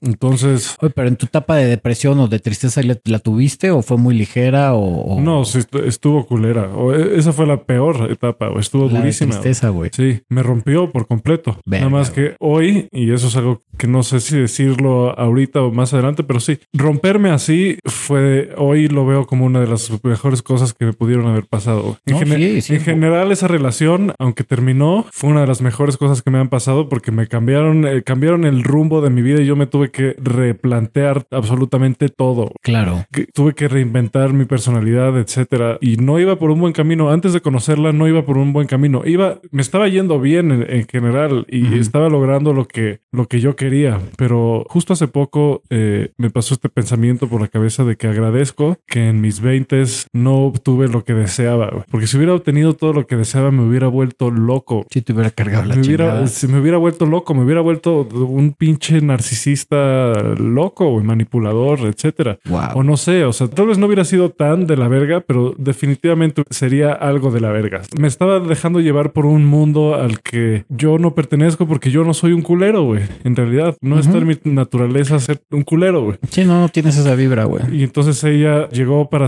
[0.02, 3.82] Entonces, Oye, pero en tu etapa de depresión o de tristeza ¿la, la tuviste o
[3.82, 4.84] fue muy ligera o,
[5.16, 6.70] o no, sí, estu- estuvo culera.
[6.76, 9.32] O e- esa fue la peor etapa, o estuvo la de durísima.
[9.32, 9.90] tristeza, güey?
[9.94, 11.60] Sí, me rompió por completo.
[11.66, 15.62] Verga, Nada más que hoy, y eso es algo que no sé si decirlo ahorita
[15.62, 19.92] o más adelante, pero sí, romperme así fue, hoy lo veo como una de las
[20.04, 21.98] mejores cosas que me pudieron haber pasado.
[22.06, 22.76] En, No, gene- sí, sí.
[22.76, 26.50] en general, esa relación, aunque terminó, fue una de las mejores cosas que me han
[26.50, 29.92] pasado porque me cambiaron, eh, cambiaron el rumbo de mi vida y yo me tuve
[29.92, 30.16] que
[30.52, 33.06] replantear absolutamente todo Claro.
[33.12, 37.10] que tuve que reinventar mi personalidad, etcétera, y no iba por un buen camino.
[37.12, 39.02] Antes de conocerla, no iba por un buen camino.
[39.06, 41.76] Iba, me estaba yendo bien en, en general y Ujú.
[41.76, 44.00] estaba logrando lo que, lo que yo quería.
[44.18, 48.78] Pero justo hace poco eh, me pasó este pensamiento por la cabeza de que agradezco
[48.88, 53.08] que en mis veintes no obtuve lo que deseaba, porque si hubiera obtenido todo lo
[53.08, 54.86] que deseaba, me hubiera vuelto loco.
[54.92, 56.14] Si te hubiera cargado la Me chingada.
[56.14, 62.38] hubiera, se me hubiera vuelto loco, me hubiera vuelto un pinche narcisista loco, manipulador, etcétera.
[62.46, 62.60] Wow.
[62.76, 65.56] O no sé, o sea, tal vez no hubiera sido tan de la verga, pero
[65.58, 67.82] definitivamente sería algo de la verga.
[68.00, 72.14] Me estaba dejando llevar por un mundo al que yo no pertenezco porque yo no
[72.14, 73.02] soy un culero, güey.
[73.24, 76.18] En realidad, no está en mi naturaleza ser un culero, güey.
[76.30, 77.64] Sí, no, no tienes esa vibra, güey.
[77.72, 79.28] Y entonces ella llegó para...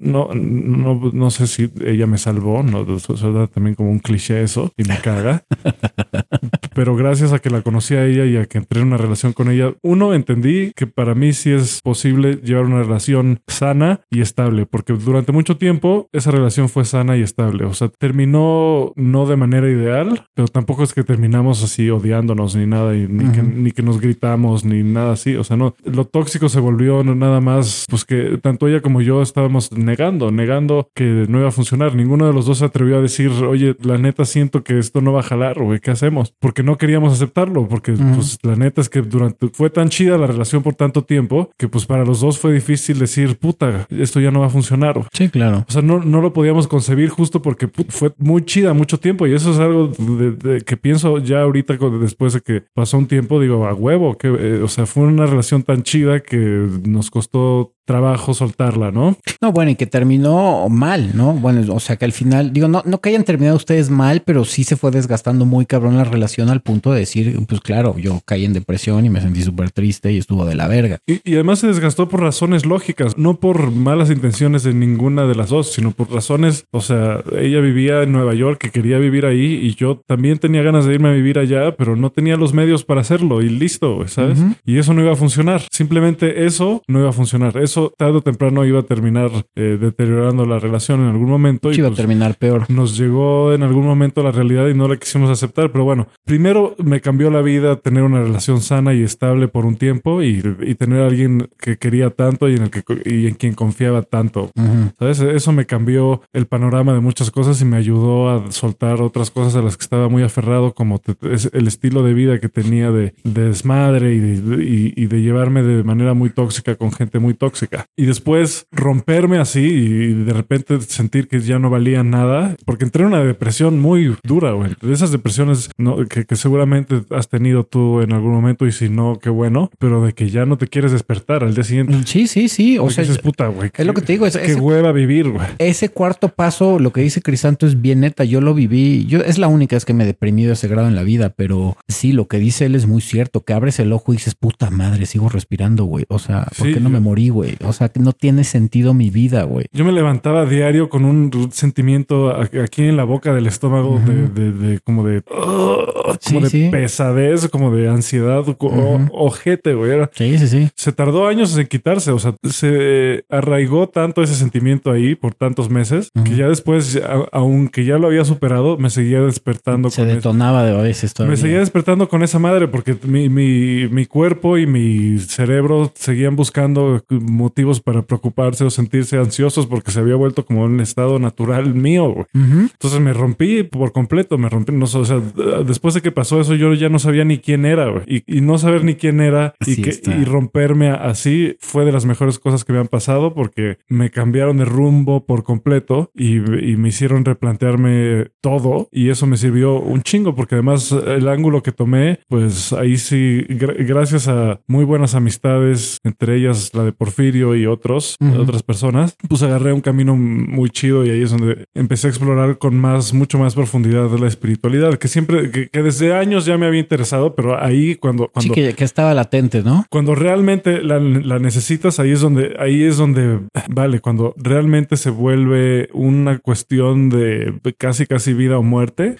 [0.00, 4.72] No, no, no sé si ella me salvó, no, suena también como un cliché eso
[4.76, 5.44] y me caga.
[6.74, 9.32] Pero gracias a que la conocí a ella y a que entré en una relación
[9.32, 14.20] con ella, uno, entendí que para mí sí es posible llevar una relación sana y
[14.20, 17.64] estable, porque durante mucho tiempo esa relación fue sana y estable.
[17.64, 22.66] O sea, terminó no de manera ideal, pero tampoco es que terminamos así odiándonos ni
[22.66, 23.50] nada, y ni, que, Ujú.
[23.54, 25.36] ni que nos gritamos ni nada así.
[25.36, 29.00] O sea, no, lo tóxico se volvió no nada más, pues que tanto ella como
[29.00, 31.94] yo estábamos negando, negando que no iba a funcionar.
[31.94, 35.12] Ninguno de los dos se atrevió a decir, oye, la neta siento que esto no
[35.12, 36.34] va a jalar, güey, ¿qué hacemos?
[36.38, 40.26] Porque no queríamos aceptarlo, porque pues la neta es que durante fue tan chida la
[40.26, 44.30] relación por tanto tiempo que pues para los dos fue difícil decir, puta, esto ya
[44.30, 45.00] no va a funcionar.
[45.12, 45.64] Sí, claro.
[45.68, 49.26] O sea, no, no lo podíamos concebir justo porque put, fue muy chida mucho tiempo
[49.26, 53.06] y eso es algo de, de, que pienso ya ahorita después de que pasó un
[53.06, 57.10] tiempo, digo, a huevo, que, eh, o sea, fue una relación tan chida que nos
[57.10, 59.16] costó trabajo soltarla, ¿no?
[59.40, 61.32] No, bueno, y que terminó mal, ¿no?
[61.32, 64.44] Bueno, o sea que al final, digo, no, no que hayan terminado ustedes mal, pero
[64.44, 68.20] sí se fue desgastando muy cabrón la relación al punto de decir, pues claro, yo
[68.24, 70.98] caí en depresión y me sentí súper triste y estuvo de la verga.
[71.06, 75.34] Y, y, además se desgastó por razones lógicas, no por malas intenciones de ninguna de
[75.34, 79.26] las dos, sino por razones, o sea, ella vivía en Nueva York, que quería vivir
[79.26, 82.54] ahí y yo también tenía ganas de irme a vivir allá, pero no tenía los
[82.54, 84.38] medios para hacerlo y listo, ¿sabes?
[84.38, 84.56] Uh -huh.
[84.64, 85.62] Y eso no iba a funcionar.
[85.70, 87.56] Simplemente eso no iba a funcionar.
[87.58, 91.70] Eso tarde o temprano iba a terminar eh, deteriorando la relación en algún momento.
[91.70, 92.70] Sí, y iba pues, a terminar peor.
[92.70, 95.70] Nos llegó en algún momento la realidad y no la quisimos aceptar.
[95.72, 99.76] Pero bueno, primero me cambió la vida tener una relación sana y estable por un
[99.76, 103.34] tiempo y, y tener a alguien que quería tanto y en, el que, y en
[103.34, 104.50] quien confiaba tanto.
[104.56, 104.92] Uh -huh.
[104.98, 105.20] ¿Sabes?
[105.20, 109.56] Eso me cambió el panorama de muchas cosas y me ayudó a soltar otras cosas
[109.56, 111.14] a las que estaba muy aferrado, como te,
[111.52, 115.62] el estilo de vida que tenía de, de desmadre y de, y, y de llevarme
[115.62, 117.63] de manera muy tóxica con gente muy tóxica.
[117.96, 123.02] Y después romperme así y de repente sentir que ya no valía nada, porque entré
[123.02, 124.72] en una depresión muy dura, güey.
[124.80, 128.88] De esas depresiones no, que, que, seguramente has tenido tú en algún momento y si
[128.88, 131.94] no, qué bueno, pero de que ya no te quieres despertar al día siguiente.
[132.06, 132.78] Sí, sí, sí.
[132.78, 133.70] O sea, dices, puta, güey.
[133.76, 134.26] Es lo que te digo.
[134.26, 135.46] Es, qué ese, hueva vivir, güey.
[135.58, 138.24] Ese cuarto paso, lo que dice Crisanto es bien neta.
[138.24, 139.06] Yo lo viví.
[139.06, 141.76] Yo es la única vez que me he deprimido ese grado en la vida, pero
[141.88, 143.44] sí, lo que dice él es muy cierto.
[143.44, 146.04] Que abres el ojo y dices, puta madre, sigo respirando, güey.
[146.08, 147.53] O sea, ¿por Sí, qué no me morí, güey?
[147.64, 149.66] O sea, que no tiene sentido mi vida, güey.
[149.72, 154.28] Yo me levantaba a diario con un sentimiento aquí en la boca del estómago de,
[154.28, 156.68] de- de- como de como de sí.
[156.70, 159.90] pesadez, como de ansiedad, o- ojete, güey.
[159.92, 160.68] Era- Sí, sí, sí.
[160.74, 165.70] Se tardó años en quitarse, o sea, se arraigó tanto ese sentimiento ahí por tantos
[165.70, 170.08] meses que ya después, a- aunque ya lo había superado, me seguía despertando Se con
[170.08, 170.16] eso.
[170.16, 171.32] detonaba de veces todavía.
[171.32, 176.36] Me seguía despertando con esa madre porque mi, mi, mi cuerpo y mi cerebro seguían
[176.36, 177.02] buscando
[177.44, 182.04] motivos para preocuparse o sentirse ansiosos porque se había vuelto como un estado natural mío.
[182.12, 182.26] güey.
[182.34, 182.60] Ujú.
[182.72, 184.72] Entonces me rompí por completo, me rompí.
[184.72, 185.20] No, o sea,
[185.66, 188.58] después de que pasó eso, yo ya no sabía ni quién era y, y no
[188.58, 192.72] saber ni quién era y, que, y romperme así fue de las mejores cosas que
[192.72, 198.28] me han pasado porque me cambiaron de rumbo por completo y, y me hicieron replantearme
[198.40, 202.96] todo y eso me sirvió un chingo porque además el ángulo que tomé, pues ahí
[202.96, 208.62] sí, gra- gracias a muy buenas amistades, entre ellas la de Porfirio y otros, otras
[208.62, 212.76] personas, pues agarré un camino muy chido y ahí es donde empecé a explorar con
[212.76, 216.80] más, mucho más profundidad la espiritualidad, que siempre, que, que desde años ya me había
[216.80, 219.84] interesado, pero ahí cuando, Sí, cuando que, que estaba latente, ¿no?
[219.90, 225.10] cuando realmente la, la necesitas, ahí es donde, ahí es donde, vale, cuando realmente se
[225.10, 229.16] vuelve una cuestión de casi, casi vida o muerte,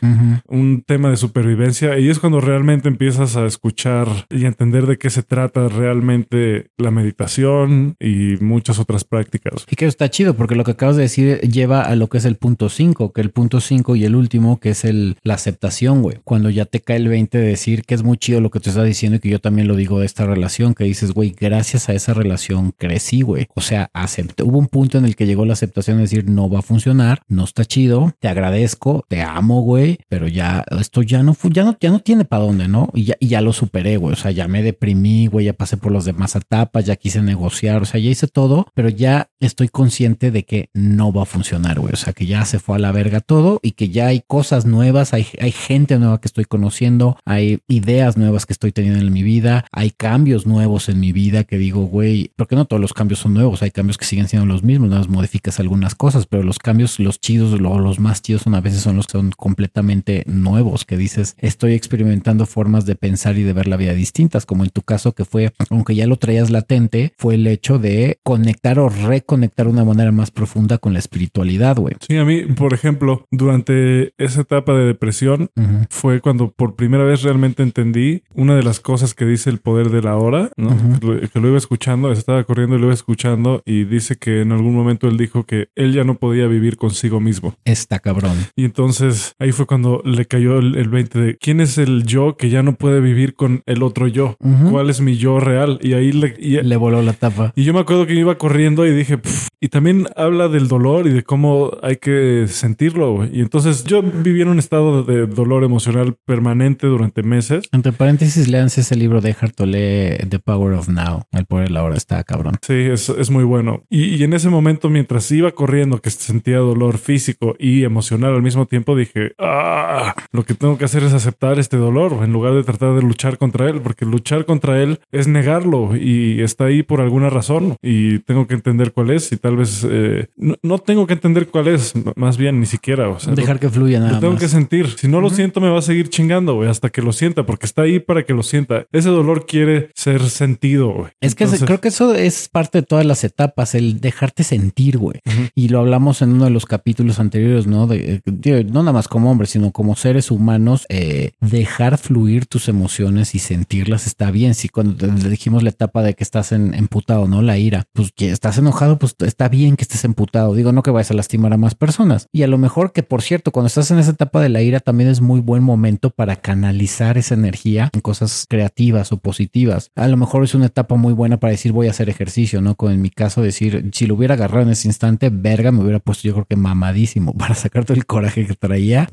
[0.47, 4.99] un tema de supervivencia, ahí es cuando realmente empiezas a escuchar y a entender de
[4.99, 9.67] qué se trata realmente la meditación y muchas otras prácticas.
[9.71, 12.25] Y que está chido porque lo que acabas de decir lleva a lo que es
[12.25, 16.03] el punto 5, que el punto 5 y el último que es el la aceptación,
[16.03, 16.19] güey.
[16.25, 18.71] Cuando ya te cae el 20 de decir que es muy chido lo que te
[18.71, 21.89] estás diciendo y que yo también lo digo de esta relación, que dices, güey, gracias
[21.89, 23.49] a esa relación crecí, güey.
[23.55, 24.43] O sea, acepté.
[24.43, 27.23] Hubo un punto en el que llegó la aceptación de decir, no va a funcionar,
[27.29, 31.77] no está chido, te agradezco, te amo, güey, pero ya esto ya no ya no
[31.81, 32.91] ya no tiene para dónde, ¿no?
[32.95, 34.13] Y ya y ya lo superé, güey.
[34.13, 37.84] O sea, ya me deprimí, güey, ya pasé por las demás etapas, ya quise negociar,
[37.85, 41.79] o sea, ya hice todo, pero ya estoy consciente de que no va a funcionar,
[41.81, 41.93] güey.
[41.93, 44.67] O sea, que ya se fue a la verga todo y que ya hay cosas
[44.67, 49.13] nuevas, hay, hay gente nueva que estoy conociendo, hay ideas nuevas que estoy teniendo en
[49.13, 52.93] mi vida, hay cambios nuevos en mi vida que digo, güey, porque no todos los
[52.93, 56.27] cambios son nuevos, hay cambios que siguen siendo los mismos, nada más modificas algunas cosas,
[56.27, 59.13] pero los cambios, los chidos, lo- los más chidos son a veces son los que
[59.13, 63.93] son completamente nuevos, que dices, estoy experimentando formas de pensar y de ver la vida
[63.95, 67.74] distintas, como en tu caso que fue, aunque ya lo traías latente, fue el hecho
[67.79, 71.95] de conectar o reconectar de una manera más profunda con la espiritualidad, güey.
[72.01, 75.51] Sí, a mí, por ejemplo, durante esa etapa de depresión,
[75.91, 79.91] fue cuando por primera vez realmente entendí una de las cosas que dice el poder
[79.91, 83.63] de la hora, que, lo, que lo iba escuchando, estaba corriendo y lo iba escuchando
[83.65, 87.21] y dice que en algún momento él dijo que él ya no podía vivir consigo
[87.21, 87.55] mismo.
[87.65, 88.37] Está cabrón.
[88.57, 92.37] Y entonces ahí fue cuando le cayó el, el 20 de quién es el yo
[92.37, 94.37] que ya no puede vivir con el otro yo.
[94.71, 95.79] ¿Cuál es mi yo real?
[95.83, 97.53] Y ahí le, y- Le voló la tapa.
[97.57, 99.49] y yo me acuerdo que iba corriendo y dije, "Pf".
[99.61, 103.15] y también habla del dolor y de cómo hay que sentirlo.
[103.15, 103.31] güey.
[103.33, 107.65] Y entonces yo viví en un estado de dolor emocional permanente durante meses.
[107.73, 111.23] Entre paréntesis, léanse ese libro de Eckhart Tolle, The Power of Now.
[111.33, 112.57] El poder de la hora está cabrón.
[112.61, 113.85] Sí, es, es muy bueno.
[113.89, 118.43] Y, y en ese momento, mientras iba corriendo, que sentía dolor físico y emocional al
[118.43, 122.53] mismo tiempo, dije, ah, lo que tengo que hacer es aceptar este dolor en lugar
[122.55, 126.83] de tratar de luchar contra él, porque luchar contra él es negarlo y está ahí
[126.83, 130.79] por alguna razón y tengo que entender cuál es y tal vez eh, no, no
[130.79, 133.09] tengo que entender cuál es, más bien ni siquiera.
[133.09, 134.43] O sea, Dejar lo- que fluya lo nada tengo más.
[134.43, 134.89] que sentir.
[134.97, 137.67] Si no lo siento, me va a seguir chingando, güey, hasta que lo sienta, porque
[137.67, 138.87] está ahí para que lo sienta.
[138.93, 141.11] Ese dolor quiere ser sentido, güey.
[141.21, 144.99] Es que Entonces- creo que eso es parte de todas las etapas, el dejarte sentir,
[144.99, 145.21] güey.
[145.55, 147.87] Y lo hablamos en uno de los capítulos anteriores, ¿no?
[147.87, 152.69] De, eh, no nada más como hombres, sino como seres humanos, eh, dejar fluir tus
[152.69, 154.55] emociones y sentirlas está bien.
[154.55, 157.43] Si cuando te- le dijimos la etapa de que estás en, emputado, ¿no?
[157.45, 160.55] La ira, pues que estás enojado, pues está bien que estés emputado.
[160.55, 162.29] Digo, no que vayas a lastimar a más personas.
[162.33, 164.81] Y a lo mejor que, por cierto, cuando estás en esa etapa de la ira,
[164.81, 169.91] también es muy buen momento para canalizar esa energía en cosas creativas o positivas.
[169.95, 172.75] A lo mejor es una etapa muy buena para decir voy a hacer ejercicio, ¿no?
[172.75, 175.99] Como en mi caso decir, si lo hubiera agarrado en ese instante, verga, me hubiera
[175.99, 179.09] puesto yo creo que mamadísimo para sacar todo el coraje que traía.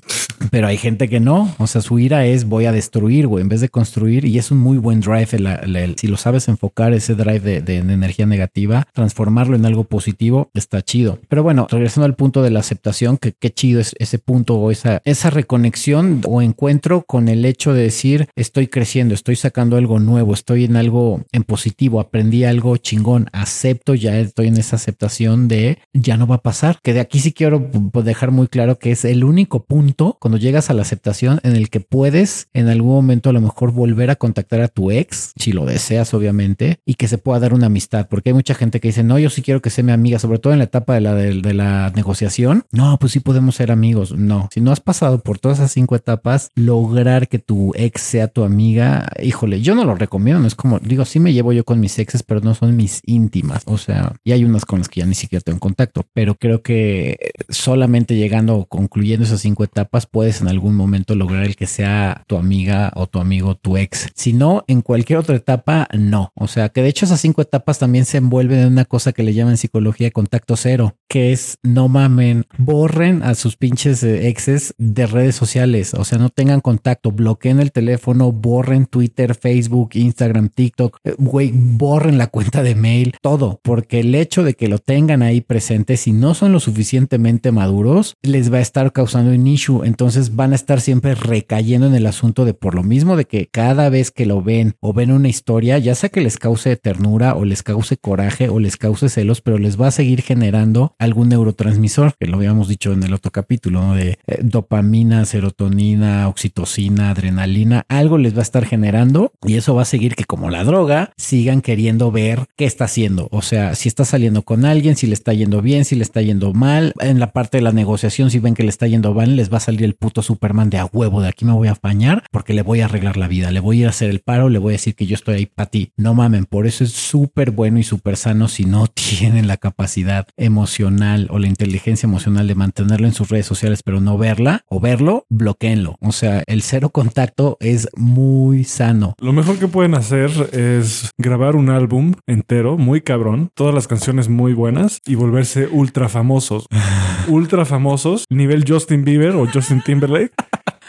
[0.49, 3.49] Pero hay gente que no, o sea, su ira es voy a destruir, güey, en
[3.49, 4.25] vez de construir.
[4.25, 5.95] Y es un muy buen drive.
[5.97, 11.19] si lo sabes enfocar, ese drive de energía negativa, transformarlo en algo positivo, está chido.
[11.29, 14.71] Pero bueno, regresando al punto de la aceptación, que qué chido es ese punto o
[14.71, 19.99] esa, esa reconexión o encuentro con el hecho de decir estoy creciendo, estoy sacando algo
[19.99, 25.47] nuevo, estoy en algo en positivo, aprendí algo chingón, acepto, ya estoy en esa aceptación
[25.47, 26.79] de ya no va a pasar.
[26.83, 30.37] Que de aquí sí quiero pues, dejar muy claro que es el único punto cuando
[30.37, 34.09] llegas a la aceptación en el que puedes en algún momento a lo mejor volver
[34.09, 37.67] a contactar a tu ex, si lo deseas obviamente, y que se pueda dar una
[37.67, 40.19] amistad, porque hay mucha gente que dice, no, yo sí quiero que sea mi amiga,
[40.19, 42.65] sobre todo en la etapa de la, de, la negociación.
[42.71, 44.11] No, pues sí podemos ser amigos.
[44.11, 48.27] No, si no has pasado por todas esas cinco etapas, lograr que tu ex sea
[48.27, 51.79] tu amiga, híjole, yo no lo recomiendo, es como, digo, sí me llevo yo con
[51.79, 54.99] mis exes, pero no son mis íntimas, o sea, y hay unas con las que
[54.99, 60.05] ya ni siquiera tengo contacto, pero creo que solamente llegando o concluyendo esas cinco etapas,
[60.05, 64.09] puedes en algún momento lograr el que sea tu amiga o tu amigo, tu ex.
[64.15, 66.33] Si no, en cualquier otra etapa, no.
[66.35, 69.23] O sea, que de hecho esas cinco etapas también se envuelven en una cosa que
[69.23, 74.73] le llaman psicología contacto cero, que es no mamen, borren a sus pinches eh, exes
[74.77, 75.93] de redes sociales.
[75.93, 81.51] O sea, no tengan contacto, bloqueen el teléfono, borren Twitter, Facebook, Instagram, TikTok, eh, güey,
[81.53, 85.97] borren la cuenta de mail, todo, porque el hecho de que lo tengan ahí presente,
[85.97, 89.83] si no son lo suficientemente maduros, les va a estar causando un issue.
[89.85, 93.47] Entonces van a estar siempre recayendo en el asunto de por lo mismo de que
[93.47, 97.35] cada vez que lo ven o ven una historia, ya sea que les cause ternura
[97.35, 101.29] o les cause coraje o les cause celos, pero les va a seguir generando algún
[101.29, 107.85] neurotransmisor, que lo habíamos dicho en el otro capítulo, de eh, dopamina, serotonina, oxitocina, adrenalina,
[107.87, 111.11] algo les va a estar generando y eso va a seguir que como la droga
[111.17, 113.27] sigan queriendo ver qué está haciendo.
[113.31, 116.21] O sea, si está saliendo con alguien, si le está yendo bien, si le está
[116.21, 116.93] yendo mal.
[116.99, 119.57] En la parte de la negociación, si ven que le está yendo mal, les va
[119.57, 121.21] a salir el puto Superman de a huevo.
[121.21, 123.51] De aquí me voy a bañar porque le voy a arreglar la vida.
[123.51, 125.35] Le voy a ir a hacer el paro, le voy a decir que yo estoy
[125.35, 125.91] ahí para ti.
[125.97, 130.27] No mamen, por eso es súper bueno y súper sano si no tienen la capacidad
[130.37, 134.79] emocional o la inteligencia emocional de mantenerlo en sus redes sociales, pero no verla o
[134.79, 135.97] verlo, bloqueenlo.
[136.01, 139.15] O sea, el cero contacto es muy sano.
[139.19, 144.29] Lo mejor que pueden hacer es grabar un álbum entero, muy cabrón, todas las canciones
[144.29, 146.67] muy buenas y volverse ultra famosos.
[147.27, 150.33] ultra famosos, nivel Justin Bieber o Justin Timberlake.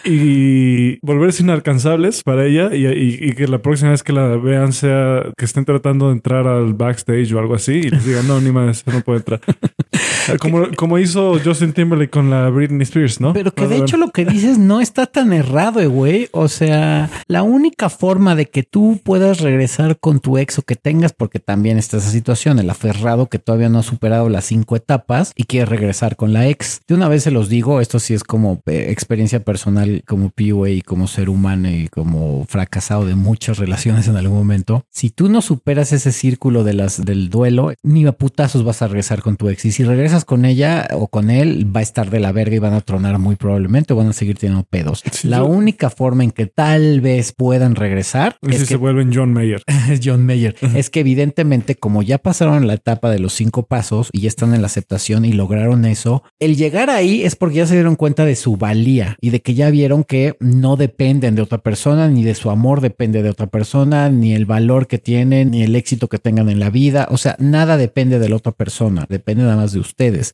[0.05, 4.73] Y volverse inalcanzables para ella y, y- y que la próxima vez que la vean
[4.73, 8.41] sea que estén tratando de entrar al backstage o algo así y les digan, no,
[8.41, 9.41] ni más, no puede entrar.
[10.41, 13.33] como, como hizo Justin Timberlake con la Britney Spears, ¿no?
[13.33, 16.29] Pero que de hecho lo que dices no está tan errado, eh, güey.
[16.33, 20.77] O sea, la única forma de que tú puedas regresar con tu ex o que
[20.77, 24.77] tengas, porque también está esa situación, el aferrado que todavía no ha superado las cinco
[24.77, 26.81] etapas y quiere regresar con la ex.
[26.87, 30.71] De una vez se los digo, esto sí es como eh, experiencia personal como PUA
[30.71, 34.85] y como ser humano y como fracasado de muchas relaciones en algún momento.
[34.91, 38.89] Si tú no superas ese círculo de las del duelo, ni a putazos vas a
[38.89, 39.65] regresar con tu ex.
[39.65, 42.59] Y si regresas con ella o con él, va a estar de la verga y
[42.59, 45.03] van a tronar muy probablemente o van a seguir teniendo pedos.
[45.11, 48.77] Sí, la yo- única forma en que tal vez puedan regresar si es se que
[48.77, 49.62] vuelven John Mayer.
[49.90, 50.55] es John Mayer.
[50.75, 54.55] Es que evidentemente, como ya pasaron la etapa de los cinco pasos y ya están
[54.55, 58.25] en la aceptación y lograron eso, el llegar ahí es porque ya se dieron cuenta
[58.25, 62.22] de su valía y de que ya vieron que no dependen de otra persona, ni
[62.25, 66.09] de su amor depende de otra persona, ni el valor que tienen, ni el éxito
[66.09, 67.07] que tengan en la vida.
[67.11, 69.81] O sea, nada depende de la otra persona, depende nada más de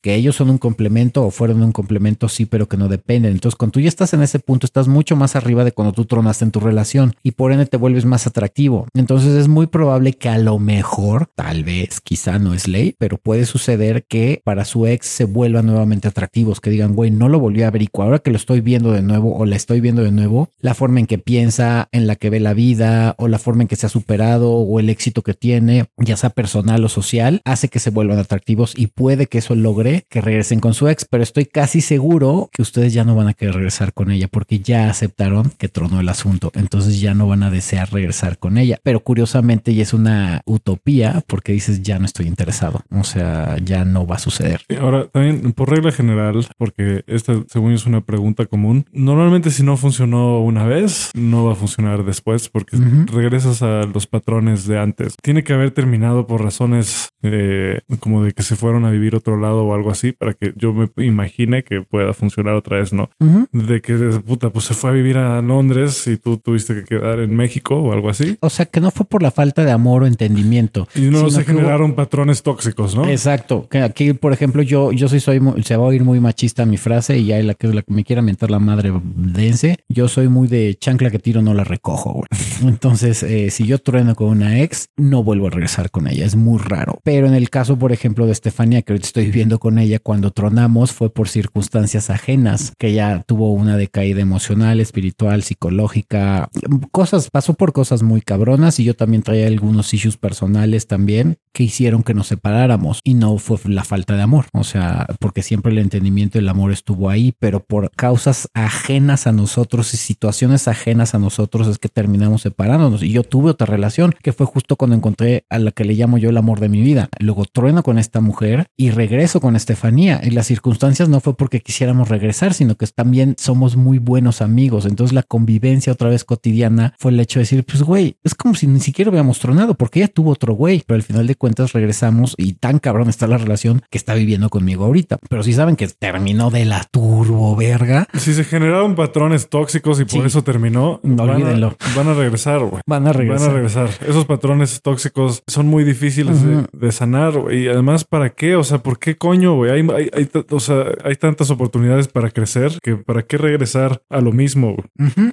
[0.00, 3.32] que ellos son un complemento o fueron un complemento, sí, pero que no dependen.
[3.32, 6.04] Entonces, cuando tú ya estás en ese punto, estás mucho más arriba de cuando tú
[6.04, 8.86] tronaste en tu relación y por ende te vuelves más atractivo.
[8.94, 13.18] Entonces, es muy probable que a lo mejor, tal vez, quizá no es ley, pero
[13.18, 17.38] puede suceder que para su ex se vuelvan nuevamente atractivos, que digan, güey, no lo
[17.38, 20.02] volví a ver y ahora que lo estoy viendo de nuevo o la estoy viendo
[20.02, 23.38] de nuevo, la forma en que piensa, en la que ve la vida o la
[23.38, 26.88] forma en que se ha superado o el éxito que tiene, ya sea personal o
[26.88, 30.88] social, hace que se vuelvan atractivos y puede que eso logre que regresen con su
[30.88, 34.28] ex, pero estoy casi seguro que ustedes ya no van a querer regresar con ella
[34.28, 38.58] porque ya aceptaron que tronó el asunto, entonces ya no van a desear regresar con
[38.58, 43.56] ella, pero curiosamente ya es una utopía porque dices ya no estoy interesado, o sea,
[43.62, 44.62] ya no va a suceder.
[44.80, 49.76] Ahora, también por regla general, porque esta según es una pregunta común, normalmente si no
[49.76, 55.14] funcionó una vez, no va a funcionar después porque regresas a los patrones de antes.
[55.22, 59.38] Tiene que haber terminado por razones eh, como de que se fueron a vivir otro
[59.38, 63.10] lado o algo así para que yo me imagine que pueda funcionar otra vez, ¿no?
[63.52, 63.94] De que
[64.24, 67.76] puta, pues se fue a vivir a Londres y tú tuviste que quedar en México
[67.76, 68.36] o algo así.
[68.40, 70.88] O sea, que no fue por la falta de amor o entendimiento.
[70.94, 73.08] Y no se generaron patrones tóxicos, ¿no?
[73.08, 73.66] Exacto.
[73.68, 76.76] Que aquí, por ejemplo, yo, yo soy, soy, se va a oír muy machista mi
[76.76, 79.78] frase y ya la que, la que me quiera mentar la madre dense.
[79.88, 82.28] Yo soy muy de chancla que tiro, no la recojo, güey.
[82.62, 86.24] Entonces, eh, si yo trueno con una ex, no vuelvo a regresar con ella.
[86.24, 87.00] Es muy raro.
[87.04, 90.32] Pero en el caso, por ejemplo, de Estefania, que ahorita estoy viviendo con ella, cuando
[90.32, 96.48] tronamos fue por circunstancias ajenas, que ella tuvo una decaída emocional, espiritual, psicológica,
[96.90, 101.62] cosas, pasó por cosas muy cabronas y yo también traía algunos issues personales también que
[101.62, 104.46] hicieron que nos separáramos y no fue la falta de amor.
[104.52, 109.28] O sea, porque siempre el entendimiento y el amor estuvo ahí, pero por causas ajenas
[109.28, 113.04] a nosotros y situaciones ajenas a nosotros es que terminamos separándonos.
[113.04, 116.18] Y yo tuve otra relación que fue justo cuando encontré a la que le llamo
[116.18, 117.08] yo el amor de mi vida.
[117.20, 120.20] Luego trueno con esta mujer y regreso con Estefanía.
[120.22, 124.86] Y las circunstancias no fue porque quisiéramos regresar, sino que también somos muy buenos amigos.
[124.86, 128.54] Entonces la convivencia otra vez cotidiana fue el hecho de decir, pues güey, es como
[128.54, 131.72] si ni siquiera hubiéramos tronado porque ella tuvo otro güey, pero al final de cuentas
[131.72, 135.18] regresamos y tan cabrón está la relación que está viviendo conmigo ahorita.
[135.28, 138.06] Pero si saben que terminó de la turbo verga.
[138.14, 141.76] Si se generaron patrones tóxicos y por eso terminó, no olvídenlo.
[141.94, 142.82] Van a regresar, güey.
[142.86, 143.48] Van a regresar.
[143.48, 143.90] Van a regresar.
[144.06, 146.38] Esos patrones tóxicos son muy difíciles
[146.72, 148.56] de, sanar, Y además, ¿para qué?
[148.56, 149.70] O sea, ¿por qué coño, güey?
[149.70, 154.32] Hay, hay, o sea, hay tantas oportunidades para crecer que para qué regresar a lo
[154.32, 154.76] mismo.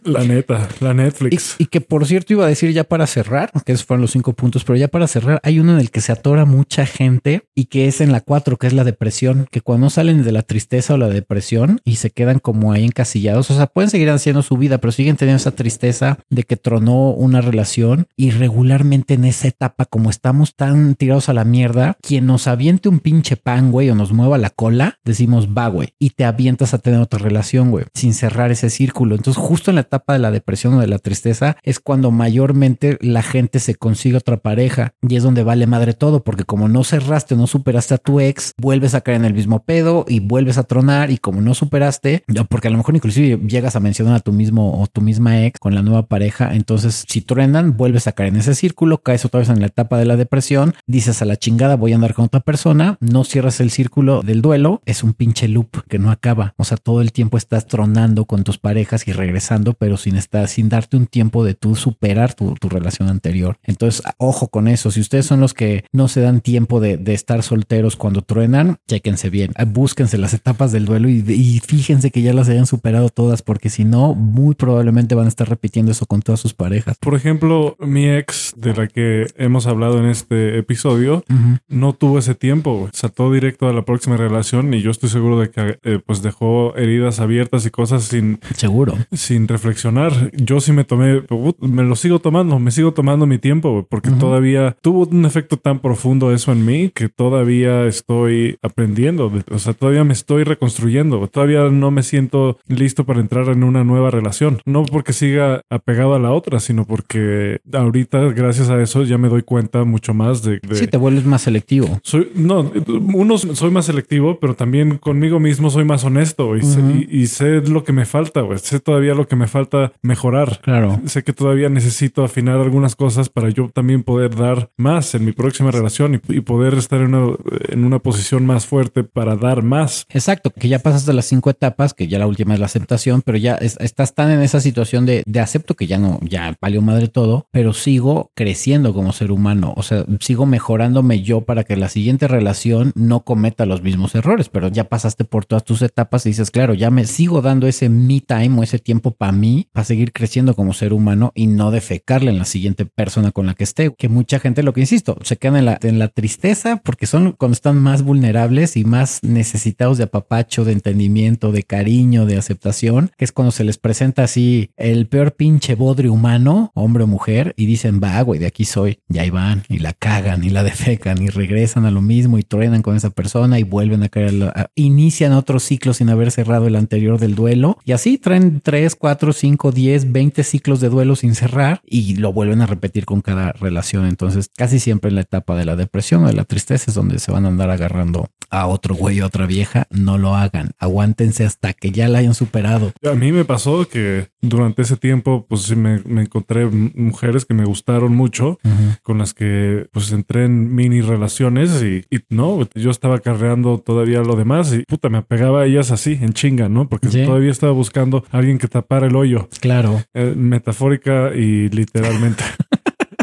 [0.04, 1.56] La neta, la Netflix.
[1.58, 4.34] Y, que por cierto iba a decir ya para cerrar, que esos fueron los cinco
[4.34, 7.66] puntos, pero ya para cerrar, hay uno en el que se atora mucha gente y
[7.66, 10.94] que es en la cuatro, que es la depresión, que cuando salen de la tristeza
[10.94, 14.58] o la depresión y se quedan como ahí encasillados, o sea, pueden seguir haciendo su
[14.58, 19.48] vida, pero siguen teniendo esa tristeza de que tronó una relación y regularmente en esa
[19.48, 23.90] etapa, como estamos tan tirados a la mierda, quien nos aviente un pinche pan, güey,
[23.90, 27.72] o nos mueva la cola, decimos, va, güey, y te avientas a tener otra relación,
[27.72, 29.16] güey, sin cerrar ese círculo.
[29.16, 32.98] Entonces, justo en la etapa de la depresión o de la tristeza es cuando mayormente
[33.02, 36.84] la gente se consigue otra pareja y es donde vale madre todo, porque como no
[36.84, 40.58] cerraste, no superaste a tu ex, vuelves a caer en el mismo pedo y vuelves
[40.58, 44.20] a tronar y como no superaste, porque a lo mejor inclusive llegas a mencionar a
[44.20, 48.12] tu mismo o tu misma ex con la nueva pareja, entonces si truenan, vuelves a
[48.12, 51.26] caer en ese círculo, caes otra vez en la etapa de la depresión, dices a
[51.26, 55.04] la chingada voy a andar con otra persona, no cierras el círculo del duelo, es
[55.04, 58.58] un pinche loop que no acaba, o sea, todo el tiempo estás tronando con tus
[58.58, 63.10] parejas y regresando, pero sin estar, sin darte un tiempo de tú superar tu, relación
[63.10, 63.58] anterior.
[63.64, 67.44] Entonces, ojo con eso, si ustedes son los que no se dan tiempo de, estar
[67.44, 72.34] solteros cuando truenan, chéquense bien, búsquense las etapas del duelo y, y fíjense que ya
[72.34, 76.22] las hayan superado todas, porque si no, muy probablemente van a estar repitiendo eso con
[76.22, 76.98] todas sus parejas.
[77.00, 81.24] Por ejemplo, mi ex, de la que hemos hablado en este episodio,
[81.68, 85.52] no tuvo ese tiempo, saltó directo a la próxima relación y yo estoy seguro de
[85.52, 88.40] que eh, pues dejó heridas abiertas y cosas sin...
[88.56, 88.96] Seguro.
[89.12, 90.32] Sin reflexionar.
[90.34, 91.22] Yo sí me tomé,
[91.60, 95.80] me lo sigo tomando, me sigo tomando mi tiempo, porque todavía tuvo un efecto tan
[95.80, 101.70] profundo eso en mí que todavía estoy aprendiendo, o sea, todavía me estoy reconstruyendo, todavía
[101.70, 104.60] no me siento listo para entrar en una nueva relación.
[104.66, 109.30] No porque siga apegado a la otra, sino porque ahorita, gracias a eso, ya me
[109.30, 110.60] doy cuenta mucho más de...
[110.68, 112.00] de sí, te vuelves más selectivo.
[112.02, 112.72] Soy, no,
[113.14, 117.62] uno soy más selectivo, pero también conmigo mismo soy más honesto y, sé, y, sé,
[117.62, 118.60] lo que me falta, güey.
[118.60, 120.60] Sé todavía lo que me falta mejorar.
[120.62, 121.00] Claro.
[121.06, 125.32] Sé que todavía necesito afinar algunas cosas para yo también poder dar más en mi
[125.32, 127.36] próxima relación y, poder estar en una,
[127.70, 130.06] en una posición más fuerte para dar más.
[130.10, 133.22] Exacto, que ya pasas de las cinco etapas, que ya la última es la aceptación,
[133.24, 136.82] pero ya estás tan en esa situación de, de acepto que ya no, ya valió
[136.82, 139.74] madre todo, pero sigo creciendo como ser humano.
[139.76, 144.48] O sea, sigo mejorándome yo para que la siguiente relación no cometa los mismos errores,
[144.48, 147.90] pero ya pasaste por todas tus etapas y dices, claro, ya me sigo dando ese
[147.90, 151.72] me time o ese tiempo para mí, para seguir creciendo como ser humano y no
[151.72, 153.94] defecarle en la siguiente persona con la que esté.
[153.94, 157.34] Que mucha gente, lo que insisto, se quedan en la, en la tristeza porque son
[157.34, 163.12] cuando están más vulnerables y más necesitados de apapacho, de entendimiento, de cariño, de aceptación,
[163.18, 167.54] que es cuando se les presenta así el peor pinche bodre humano, hombre o mujer,
[167.58, 169.00] y dicen, va, güey, de aquí soy.
[169.10, 172.44] Y ahí van y la cagan y la defecan y regresan a lo mismo y
[172.44, 174.34] truenan con esa persona y vuelven a caer.
[174.76, 179.34] inician otro ciclo sin haber cerrado el anterior del duelo y así traen 3, 4,
[179.34, 183.54] 5, 10, 20 ciclos de duelo sin cerrar y lo vuelven a repetir con cada
[183.54, 184.06] relación.
[184.06, 187.20] Entonces, casi siempre en la etapa de la depresión o de la tristeza es donde
[187.20, 189.88] se van a andar agarrando a otro güey o otra vieja.
[189.90, 190.72] No lo hagan.
[190.78, 192.92] Aguántense hasta que ya la hayan superado.
[193.04, 197.66] A mí me pasó que durante ese tiempo, pues me, me encontré mujeres que me
[197.66, 198.60] gustaron mucho,
[199.04, 204.36] con las que pues entré en mini relaciones y, no, yo estaba carreando todavía lo
[204.36, 206.90] demás y puta, me apegaba a ellas así, en chinga, ¿no?
[206.90, 209.48] Porque todavía estaba buscando a alguien que tapara el hoyo.
[209.60, 210.02] Claro.
[210.14, 212.44] Eh, metafórica y literalmente.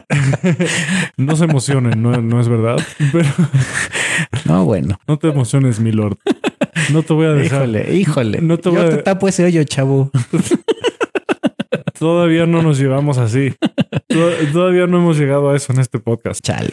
[1.17, 2.77] no se emocionen, no, no es verdad.
[3.13, 3.29] Pero
[4.45, 4.99] no, bueno.
[5.07, 6.19] No te emociones, mi lord.
[6.93, 7.63] No te voy a dejar.
[7.63, 8.41] Híjole, híjole.
[8.41, 10.11] No te voy Yo te tapo ese hoyo, chavo.
[11.99, 13.55] Todavía no nos llevamos así.
[14.53, 16.43] Todavía no hemos llegado a eso en este podcast.
[16.43, 16.73] Chale.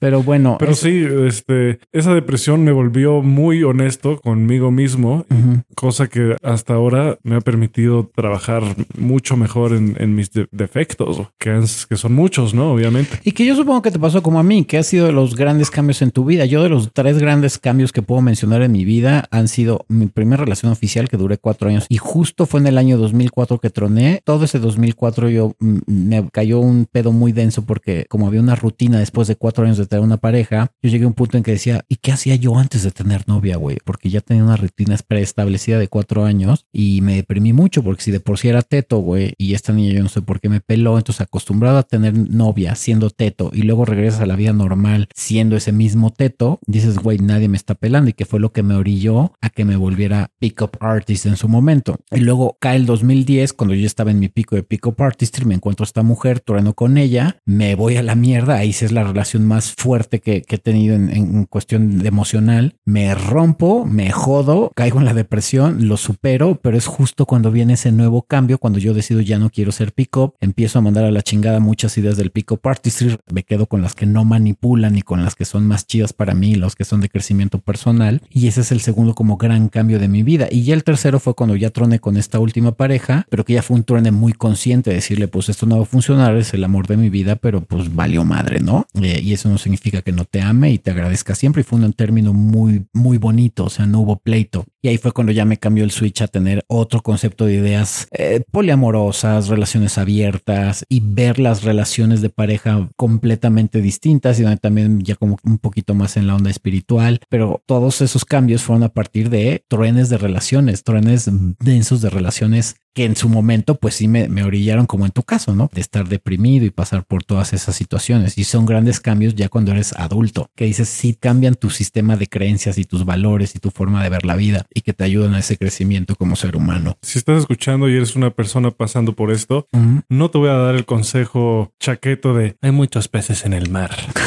[0.00, 0.56] Pero bueno.
[0.58, 5.26] Pero sí, este, esa depresión me volvió muy honesto conmigo mismo,
[5.74, 8.62] cosa que hasta ahora me ha permitido trabajar
[8.98, 12.72] mucho mejor en, mis defectos, que, que son muchos, ¿no?
[12.72, 13.18] Obviamente.
[13.24, 15.34] Y que yo supongo que te pasó como a mí, que ha sido de los
[15.36, 16.44] grandes cambios en tu vida.
[16.44, 20.06] Yo de los tres grandes cambios que puedo mencionar en mi vida han sido mi
[20.06, 23.70] primera relación oficial que duré cuatro años y justo fue en el año 2004 que
[23.70, 24.20] troné.
[24.24, 28.54] Todo ese 2004 yo mm, me cayó un pedo muy denso porque como había una
[28.54, 31.42] rutina después de cuatro años de tener una pareja, yo llegué a un punto en
[31.42, 33.78] que decía, ¿y qué hacía yo antes de tener novia, güey?
[33.84, 38.10] Porque ya tenía una rutina preestablecida de cuatro años y me deprimí mucho porque si
[38.10, 40.60] de por sí era teto, güey, y esta niña yo no sé por qué me
[40.60, 45.08] peló, entonces acostumbrado a tener novia siendo teto y luego regresas a la vida normal
[45.14, 48.62] siendo ese mismo teto, dices, güey, nadie me está pelando y que fue lo que
[48.62, 51.96] me orilló a que me volviera pick-up artist en su momento.
[52.10, 55.44] Y luego cae el 2010 cuando yo estaba en mi pico de pick-up artist y
[55.44, 56.40] me encuentro a esta mujer,
[56.72, 60.44] con ella, me voy a la mierda, ahí sí es la relación más fuerte que,
[60.48, 65.96] he tenido en, cuestión de emocional, me rompo, me jodo, caigo en la depresión, lo
[65.96, 69.72] supero, pero es justo cuando viene ese nuevo cambio, cuando yo decido ya no quiero
[69.72, 73.66] ser pick-up, empiezo a mandar a la chingada muchas ideas del pick-up artistry, me quedo
[73.66, 76.76] con las que no manipulan y con las que son más chidas para mí, los
[76.76, 80.22] que son de crecimiento personal, y ese es el segundo como gran cambio de mi
[80.22, 80.48] vida.
[80.50, 83.62] Y ya el tercero fue cuando ya troné con esta última pareja, pero que ya
[83.62, 86.64] fue un truene muy consciente de decirle, pues esto no va a funcionar, es el
[86.64, 88.86] amor de mi vida, pero pues valió madre, ¿no?
[89.00, 91.60] Eh, y eso no significa que no te ame y te agradezca siempre.
[91.60, 94.64] Y fue un término muy, muy bonito, o sea, no hubo pleito.
[94.84, 98.06] Y ahí fue cuando ya me cambió el switch a tener otro concepto de ideas
[98.10, 105.00] eh, poliamorosas, relaciones abiertas y ver las relaciones de pareja completamente distintas y donde también
[105.00, 107.20] ya como un poquito más en la onda espiritual.
[107.30, 111.30] Pero todos esos cambios fueron a partir de truenes de relaciones, truenes
[111.60, 115.24] densos de relaciones que en su momento pues sí me, me, orillaron como en tu
[115.24, 115.68] caso, ¿no?
[115.72, 118.38] De estar deprimido y pasar por todas esas situaciones.
[118.38, 122.28] Y son grandes cambios ya cuando eres adulto, que dices sí cambian tu sistema de
[122.28, 125.34] creencias y tus valores y tu forma de ver la vida y que te ayudan
[125.34, 126.98] a ese crecimiento como ser humano.
[127.00, 129.68] Si estás escuchando y eres una persona pasando por esto,
[130.08, 133.90] no te voy a dar el consejo chaqueto de hay muchos peces en el mar.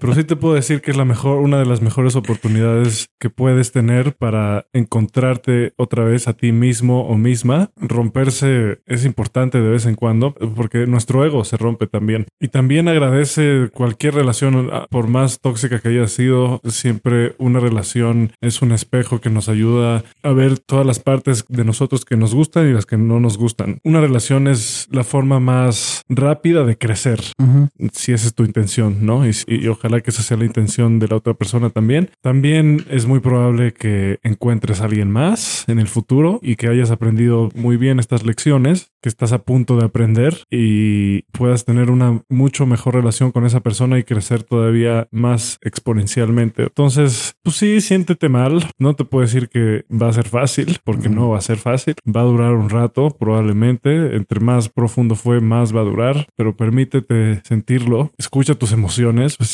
[0.00, 3.28] Pero sí te puedo decir que es la mejor, una de las mejores oportunidades que
[3.28, 7.70] puedes tener para encontrarte otra vez a ti mismo o misma.
[7.76, 12.26] Romperse es importante de vez en cuando porque nuestro ego se rompe también.
[12.40, 18.62] Y también agradece cualquier relación, por más tóxica que haya sido, siempre una relación es
[18.62, 22.68] un espejo que nos ayuda a ver todas las partes de nosotros que nos gustan
[22.68, 23.80] y las que no nos gustan.
[23.84, 27.20] Una relación es la forma más rápida de crecer,
[27.92, 29.28] si esa es tu intención, ¿no?
[29.28, 32.10] Y, y ojalá que esa sea la intención de la otra persona también.
[32.20, 36.92] También es muy probable que encuentres a alguien más en el futuro y que hayas
[36.92, 42.22] aprendido muy bien estas lecciones que estás a punto de aprender y puedas tener una
[42.28, 46.64] mucho mejor relación con esa persona y crecer todavía más exponencialmente.
[46.64, 48.66] Entonces, pues sí, siéntete mal.
[48.78, 51.94] No te puedo decir que va a ser fácil, porque no va a ser fácil.
[52.06, 54.16] Va a durar un rato, probablemente.
[54.16, 58.12] Entre más profundo fue, más va a durar, pero permítete sentirlo.
[58.18, 59.50] Escucha tus emociones, pues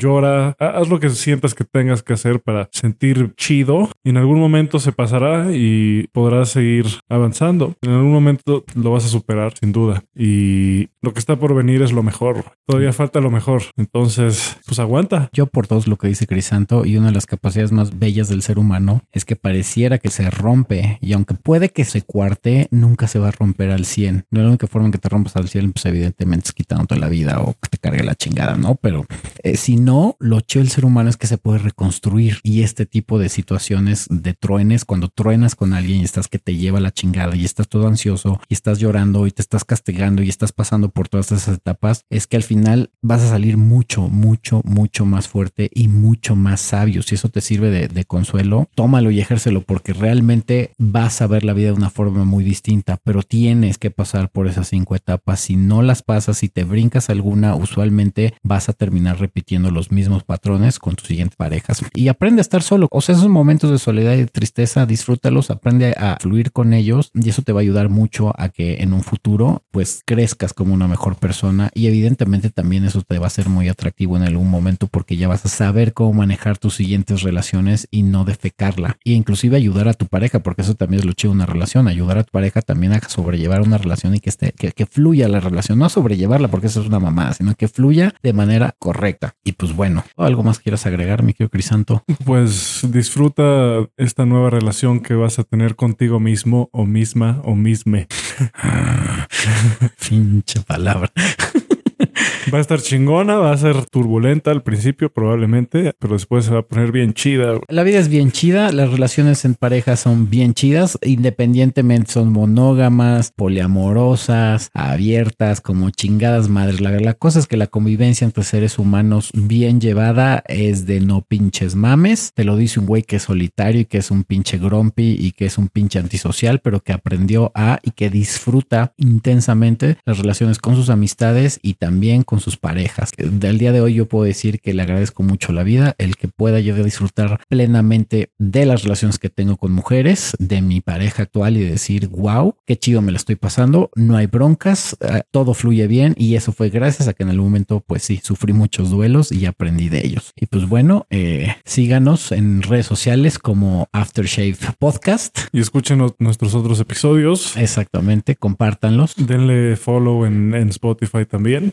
[0.00, 3.90] llora, haz lo que sientas que tengas que hacer para sentir chido.
[4.04, 7.74] En algún momento se pasará y podrás seguir avanzando.
[7.82, 10.04] En algún momento lo vas a superar, sin duda.
[10.14, 12.44] Y lo que está por venir es lo mejor.
[12.66, 13.62] Todavía falta lo mejor.
[13.76, 15.28] Entonces, pues aguanta.
[15.32, 18.42] Yo por todos lo que dice Crisanto y una de las capacidades más bellas del
[18.42, 23.06] ser humano es que pareciera que se rompe y aunque puede que se cuarte, nunca
[23.06, 24.26] se va a romper al 100.
[24.30, 26.96] No es la única forma en que te rompas al 100, pues evidentemente es quitándote
[26.96, 28.76] la vida o que te cargue la chingada, ¿no?
[28.76, 29.04] Pero
[29.42, 32.86] eh, si no, lo chido del ser humano es que se puede reconstruir y este
[32.86, 36.92] tipo de situaciones de truenes, cuando truenas con alguien y estás que te lleva la
[36.92, 40.88] chingada y estás todo ansioso y estás llorando y te estás castigando y estás pasando
[40.94, 45.28] por todas esas etapas, es que al final vas a salir mucho, mucho, mucho más
[45.28, 47.02] fuerte y mucho más sabio.
[47.02, 51.52] Si eso te sirve de, consuelo, tómalo y ejércelo porque realmente vas a ver la
[51.52, 55.40] vida de una forma muy distinta, pero tienes que pasar por esas cinco etapas.
[55.40, 60.22] Si no las pasas y te brincas alguna, usualmente vas a terminar repitiendo los mismos
[60.22, 61.82] patrones con tus siguientes parejas.
[61.94, 62.88] Y aprende a estar solo.
[62.90, 67.10] O sea, esos momentos de soledad y de tristeza, disfrútalos, aprende a fluir con ellos
[67.14, 70.74] y eso te va a ayudar mucho a que en un futuro pues crezcas como
[70.74, 74.50] una mejor persona y evidentemente también eso te va a ser muy atractivo en algún
[74.50, 79.12] momento porque ya vas a saber cómo manejar tus siguientes relaciones y no defecarla e
[79.12, 82.18] inclusive ayudar a tu pareja porque eso también es lo chido de una relación, ayudar
[82.18, 85.78] a tu pareja también a sobrellevar una relación y que esté, que, fluya la relación,
[85.78, 89.34] no sobrellevarla porque eso es una mamada, sino que fluya de manera correcta.
[89.44, 92.04] Y pues bueno, ¿algo más quieras agregar, mi querido Crisanto?
[92.24, 98.06] Pues disfruta esta nueva relación que vas a tener contigo mismo o misma o misme.
[100.00, 101.10] Pinche palabra.
[102.52, 106.60] Va a estar chingona, va a ser turbulenta al principio probablemente, pero después se va
[106.60, 107.58] a poner bien chida.
[107.68, 113.32] La vida es bien chida, las relaciones en pareja son bien chidas, independientemente son monógamas,
[113.34, 116.80] poliamorosas, abiertas, como chingadas madres.
[116.80, 121.22] La, la cosa es que la convivencia entre seres humanos bien llevada es de no
[121.22, 122.32] pinches mames.
[122.34, 125.32] Te lo dice un güey que es solitario y que es un pinche grumpy y
[125.32, 130.58] que es un pinche antisocial, pero que aprendió a y que disfruta intensamente las relaciones
[130.58, 133.12] con sus amistades y también con sus parejas.
[133.16, 136.28] Del día de hoy yo puedo decir que le agradezco mucho la vida, el que
[136.28, 141.56] pueda yo disfrutar plenamente de las relaciones que tengo con mujeres, de mi pareja actual
[141.56, 145.86] y decir, wow, qué chido me la estoy pasando, no hay broncas, eh, todo fluye
[145.86, 149.32] bien y eso fue gracias a que en el momento pues sí, sufrí muchos duelos
[149.32, 150.32] y aprendí de ellos.
[150.36, 155.38] Y pues bueno, eh, síganos en redes sociales como Aftershave Podcast.
[155.52, 157.56] Y escuchen nuestros otros episodios.
[157.56, 159.14] Exactamente, compártanlos.
[159.16, 161.72] Denle follow en, en Spotify también.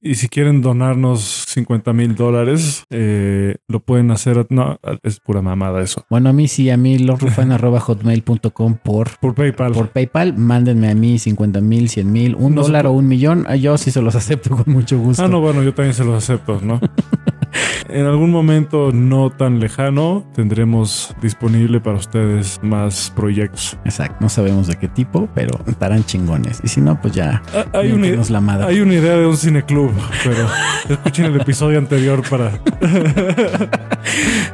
[0.00, 4.46] Y si quieren donarnos 50 mil dólares, eh, lo pueden hacer.
[4.50, 6.04] No, es pura mamada eso.
[6.10, 9.72] Bueno, a mí sí, a mí hotmail.com por, por PayPal.
[9.72, 13.46] Por PayPal, mándenme a mí 50 mil, 100 mil, un dólar o un millón.
[13.58, 15.24] Yo sí se los acepto con mucho gusto.
[15.24, 16.80] Ah, no, bueno, yo también se los acepto, ¿no?
[17.88, 23.76] en algún momento no tan lejano tendremos disponible para ustedes más proyectos.
[23.84, 26.60] Exacto, no sabemos de qué tipo, pero estarán chingones.
[26.62, 28.66] Y si no, pues ya ah, hay, una, la madre.
[28.66, 29.92] hay una idea de un cineclub,
[30.24, 30.46] pero
[30.88, 32.52] escuchen el episodio anterior para...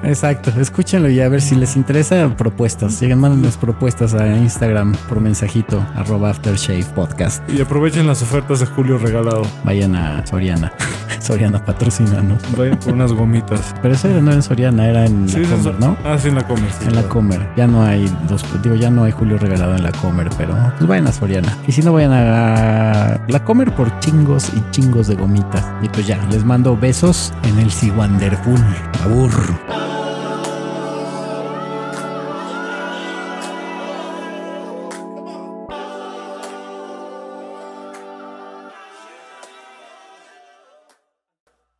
[0.03, 3.01] Exacto, escúchenlo y a ver si les interesa propuestas.
[3.01, 7.43] Lleguen, mándenles propuestas a Instagram por mensajito, arroba aftershave podcast.
[7.51, 9.43] Y aprovechen las ofertas de Julio regalado.
[9.65, 10.73] Vayan a Soriana.
[11.21, 12.39] Soriana patrocina, ¿no?
[12.57, 13.75] Vayan por unas gomitas.
[13.81, 15.97] Pero eso no era en Soriana, era en la Comer, ¿no?
[16.05, 16.71] Ah, sí, en la Comer.
[16.85, 17.49] en la Comer.
[17.57, 20.89] Ya no hay dos, digo, ya no hay Julio regalado en la Comer, pero pues
[20.89, 21.57] vayan a Soriana.
[21.67, 25.65] Y si no vayan a la Comer por chingos y chingos de gomitas.
[25.83, 28.61] Y pues ya, les mando besos en el Si Wonderful.
[29.05, 29.98] Abur.